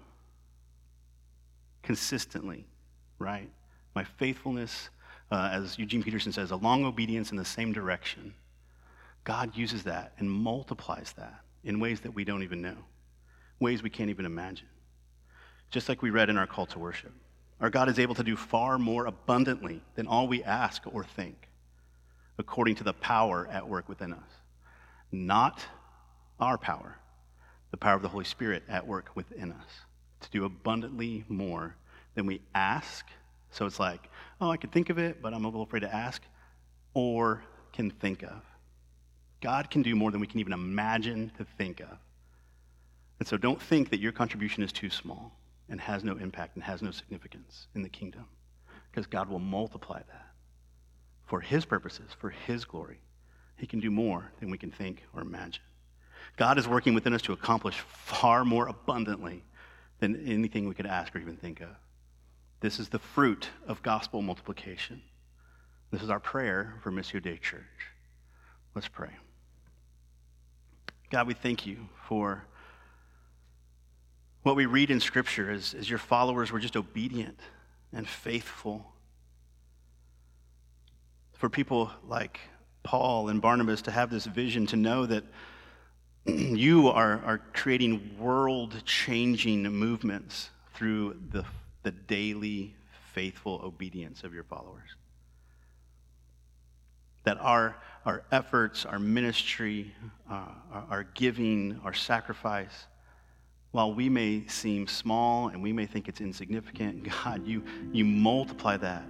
consistently, 1.82 2.66
right? 3.18 3.50
My 3.94 4.04
faithfulness, 4.04 4.90
uh, 5.32 5.50
as 5.52 5.78
Eugene 5.78 6.02
Peterson 6.02 6.30
says, 6.30 6.50
a 6.50 6.56
long 6.56 6.84
obedience 6.84 7.30
in 7.30 7.36
the 7.36 7.44
same 7.44 7.72
direction. 7.72 8.34
God 9.24 9.56
uses 9.56 9.82
that 9.84 10.12
and 10.18 10.30
multiplies 10.30 11.12
that 11.16 11.40
in 11.64 11.80
ways 11.80 12.00
that 12.00 12.14
we 12.14 12.24
don't 12.24 12.42
even 12.42 12.62
know, 12.62 12.76
ways 13.58 13.82
we 13.82 13.90
can't 13.90 14.10
even 14.10 14.24
imagine. 14.24 14.68
Just 15.70 15.88
like 15.88 16.02
we 16.02 16.10
read 16.10 16.30
in 16.30 16.36
our 16.36 16.46
call 16.46 16.66
to 16.66 16.78
worship. 16.78 17.12
Our 17.60 17.68
God 17.68 17.90
is 17.90 17.98
able 17.98 18.14
to 18.14 18.24
do 18.24 18.36
far 18.36 18.78
more 18.78 19.06
abundantly 19.06 19.82
than 19.94 20.06
all 20.06 20.26
we 20.26 20.42
ask 20.42 20.82
or 20.86 21.04
think, 21.04 21.48
according 22.38 22.76
to 22.76 22.84
the 22.84 22.94
power 22.94 23.46
at 23.50 23.68
work 23.68 23.88
within 23.88 24.14
us. 24.14 24.30
Not 25.12 25.64
our 26.38 26.56
power, 26.56 26.96
the 27.70 27.76
power 27.76 27.96
of 27.96 28.02
the 28.02 28.08
Holy 28.08 28.24
Spirit 28.24 28.62
at 28.68 28.86
work 28.86 29.10
within 29.14 29.52
us 29.52 29.68
to 30.20 30.30
do 30.30 30.44
abundantly 30.44 31.24
more 31.28 31.76
than 32.14 32.24
we 32.24 32.40
ask. 32.54 33.06
So 33.50 33.66
it's 33.66 33.80
like, 33.80 34.08
oh, 34.40 34.50
I 34.50 34.56
could 34.56 34.72
think 34.72 34.88
of 34.88 34.98
it, 34.98 35.20
but 35.20 35.34
I'm 35.34 35.44
a 35.44 35.48
little 35.48 35.62
afraid 35.62 35.80
to 35.80 35.94
ask, 35.94 36.22
or 36.94 37.42
can 37.72 37.90
think 37.90 38.22
of. 38.22 38.42
God 39.42 39.70
can 39.70 39.82
do 39.82 39.94
more 39.94 40.10
than 40.10 40.20
we 40.20 40.26
can 40.26 40.40
even 40.40 40.52
imagine 40.52 41.32
to 41.36 41.44
think 41.58 41.80
of. 41.80 41.98
And 43.18 43.28
so 43.28 43.36
don't 43.36 43.60
think 43.60 43.90
that 43.90 44.00
your 44.00 44.12
contribution 44.12 44.62
is 44.62 44.72
too 44.72 44.90
small 44.90 45.32
and 45.70 45.80
has 45.80 46.04
no 46.04 46.16
impact 46.16 46.56
and 46.56 46.64
has 46.64 46.82
no 46.82 46.90
significance 46.90 47.68
in 47.74 47.82
the 47.82 47.88
kingdom 47.88 48.26
because 48.90 49.06
God 49.06 49.28
will 49.28 49.38
multiply 49.38 49.98
that 49.98 50.26
for 51.26 51.40
His 51.40 51.64
purposes, 51.64 52.10
for 52.18 52.30
His 52.30 52.64
glory. 52.64 53.00
He 53.56 53.66
can 53.66 53.80
do 53.80 53.90
more 53.90 54.32
than 54.40 54.50
we 54.50 54.58
can 54.58 54.70
think 54.70 55.04
or 55.14 55.22
imagine. 55.22 55.62
God 56.36 56.58
is 56.58 56.66
working 56.66 56.94
within 56.94 57.14
us 57.14 57.22
to 57.22 57.32
accomplish 57.32 57.78
far 57.78 58.44
more 58.44 58.66
abundantly 58.66 59.44
than 60.00 60.26
anything 60.26 60.68
we 60.68 60.74
could 60.74 60.86
ask 60.86 61.14
or 61.14 61.18
even 61.18 61.36
think 61.36 61.60
of. 61.60 61.68
This 62.60 62.80
is 62.80 62.88
the 62.88 62.98
fruit 62.98 63.48
of 63.66 63.82
gospel 63.82 64.22
multiplication. 64.22 65.02
This 65.90 66.02
is 66.02 66.10
our 66.10 66.20
prayer 66.20 66.74
for 66.82 66.90
Missio 66.90 67.22
Dei 67.22 67.36
Church. 67.36 67.60
Let's 68.74 68.88
pray. 68.88 69.10
God, 71.10 71.26
we 71.26 71.34
thank 71.34 71.66
you 71.66 71.88
for 72.06 72.44
what 74.42 74.56
we 74.56 74.66
read 74.66 74.90
in 74.90 75.00
Scripture 75.00 75.50
is, 75.50 75.74
is 75.74 75.88
your 75.88 75.98
followers 75.98 76.50
were 76.50 76.58
just 76.58 76.76
obedient 76.76 77.38
and 77.92 78.08
faithful. 78.08 78.92
For 81.34 81.48
people 81.48 81.90
like 82.06 82.40
Paul 82.82 83.28
and 83.28 83.42
Barnabas 83.42 83.82
to 83.82 83.90
have 83.90 84.10
this 84.10 84.24
vision, 84.24 84.66
to 84.68 84.76
know 84.76 85.06
that 85.06 85.24
you 86.24 86.88
are, 86.88 87.22
are 87.24 87.38
creating 87.52 88.16
world 88.18 88.82
changing 88.84 89.62
movements 89.64 90.50
through 90.74 91.16
the, 91.30 91.44
the 91.82 91.90
daily 91.90 92.74
faithful 93.12 93.60
obedience 93.62 94.24
of 94.24 94.32
your 94.32 94.44
followers. 94.44 94.88
That 97.24 97.38
our, 97.40 97.76
our 98.06 98.22
efforts, 98.32 98.86
our 98.86 98.98
ministry, 98.98 99.94
uh, 100.30 100.46
our, 100.72 100.84
our 100.90 101.02
giving, 101.14 101.78
our 101.84 101.92
sacrifice, 101.92 102.86
while 103.72 103.94
we 103.94 104.08
may 104.08 104.46
seem 104.46 104.86
small 104.86 105.48
and 105.48 105.62
we 105.62 105.72
may 105.72 105.86
think 105.86 106.08
it's 106.08 106.20
insignificant, 106.20 107.08
God, 107.24 107.46
you, 107.46 107.62
you 107.92 108.04
multiply 108.04 108.76
that 108.78 109.04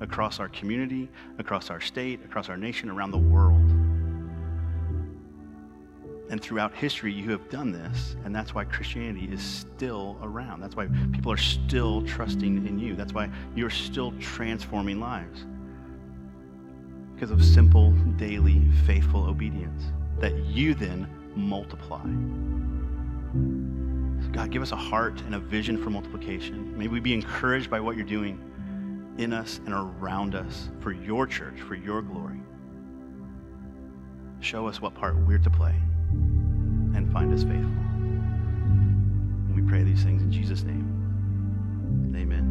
across 0.00 0.40
our 0.40 0.48
community, 0.48 1.08
across 1.38 1.70
our 1.70 1.80
state, 1.80 2.20
across 2.24 2.48
our 2.48 2.56
nation, 2.56 2.90
around 2.90 3.10
the 3.10 3.18
world. 3.18 3.60
And 6.30 6.40
throughout 6.40 6.74
history, 6.74 7.12
you 7.12 7.30
have 7.30 7.48
done 7.50 7.70
this, 7.70 8.16
and 8.24 8.34
that's 8.34 8.54
why 8.54 8.64
Christianity 8.64 9.28
is 9.32 9.42
still 9.42 10.18
around. 10.22 10.60
That's 10.60 10.74
why 10.74 10.88
people 11.12 11.30
are 11.30 11.36
still 11.36 12.02
trusting 12.02 12.66
in 12.66 12.78
you. 12.78 12.96
That's 12.96 13.12
why 13.12 13.30
you're 13.54 13.70
still 13.70 14.12
transforming 14.20 15.00
lives. 15.00 15.44
because 17.14 17.30
of 17.30 17.44
simple, 17.44 17.92
daily, 18.16 18.62
faithful 18.86 19.24
obedience 19.24 19.84
that 20.18 20.34
you 20.46 20.74
then 20.74 21.08
multiply. 21.36 22.02
So 23.34 24.30
God, 24.30 24.50
give 24.50 24.62
us 24.62 24.72
a 24.72 24.76
heart 24.76 25.20
and 25.22 25.34
a 25.34 25.38
vision 25.38 25.82
for 25.82 25.90
multiplication. 25.90 26.76
May 26.78 26.88
we 26.88 27.00
be 27.00 27.12
encouraged 27.12 27.68
by 27.68 27.80
what 27.80 27.96
you're 27.96 28.06
doing 28.06 28.38
in 29.18 29.32
us 29.32 29.60
and 29.66 29.74
around 29.74 30.34
us 30.34 30.70
for 30.80 30.92
your 30.92 31.26
church, 31.26 31.60
for 31.60 31.74
your 31.74 32.02
glory. 32.02 32.40
Show 34.40 34.66
us 34.66 34.80
what 34.80 34.94
part 34.94 35.16
we're 35.16 35.38
to 35.38 35.50
play 35.50 35.74
and 36.12 37.10
find 37.12 37.32
us 37.32 37.42
faithful. 37.42 37.70
And 39.48 39.54
we 39.54 39.62
pray 39.62 39.82
these 39.82 40.02
things 40.02 40.22
in 40.22 40.30
Jesus' 40.30 40.62
name. 40.62 40.90
Amen. 42.16 42.43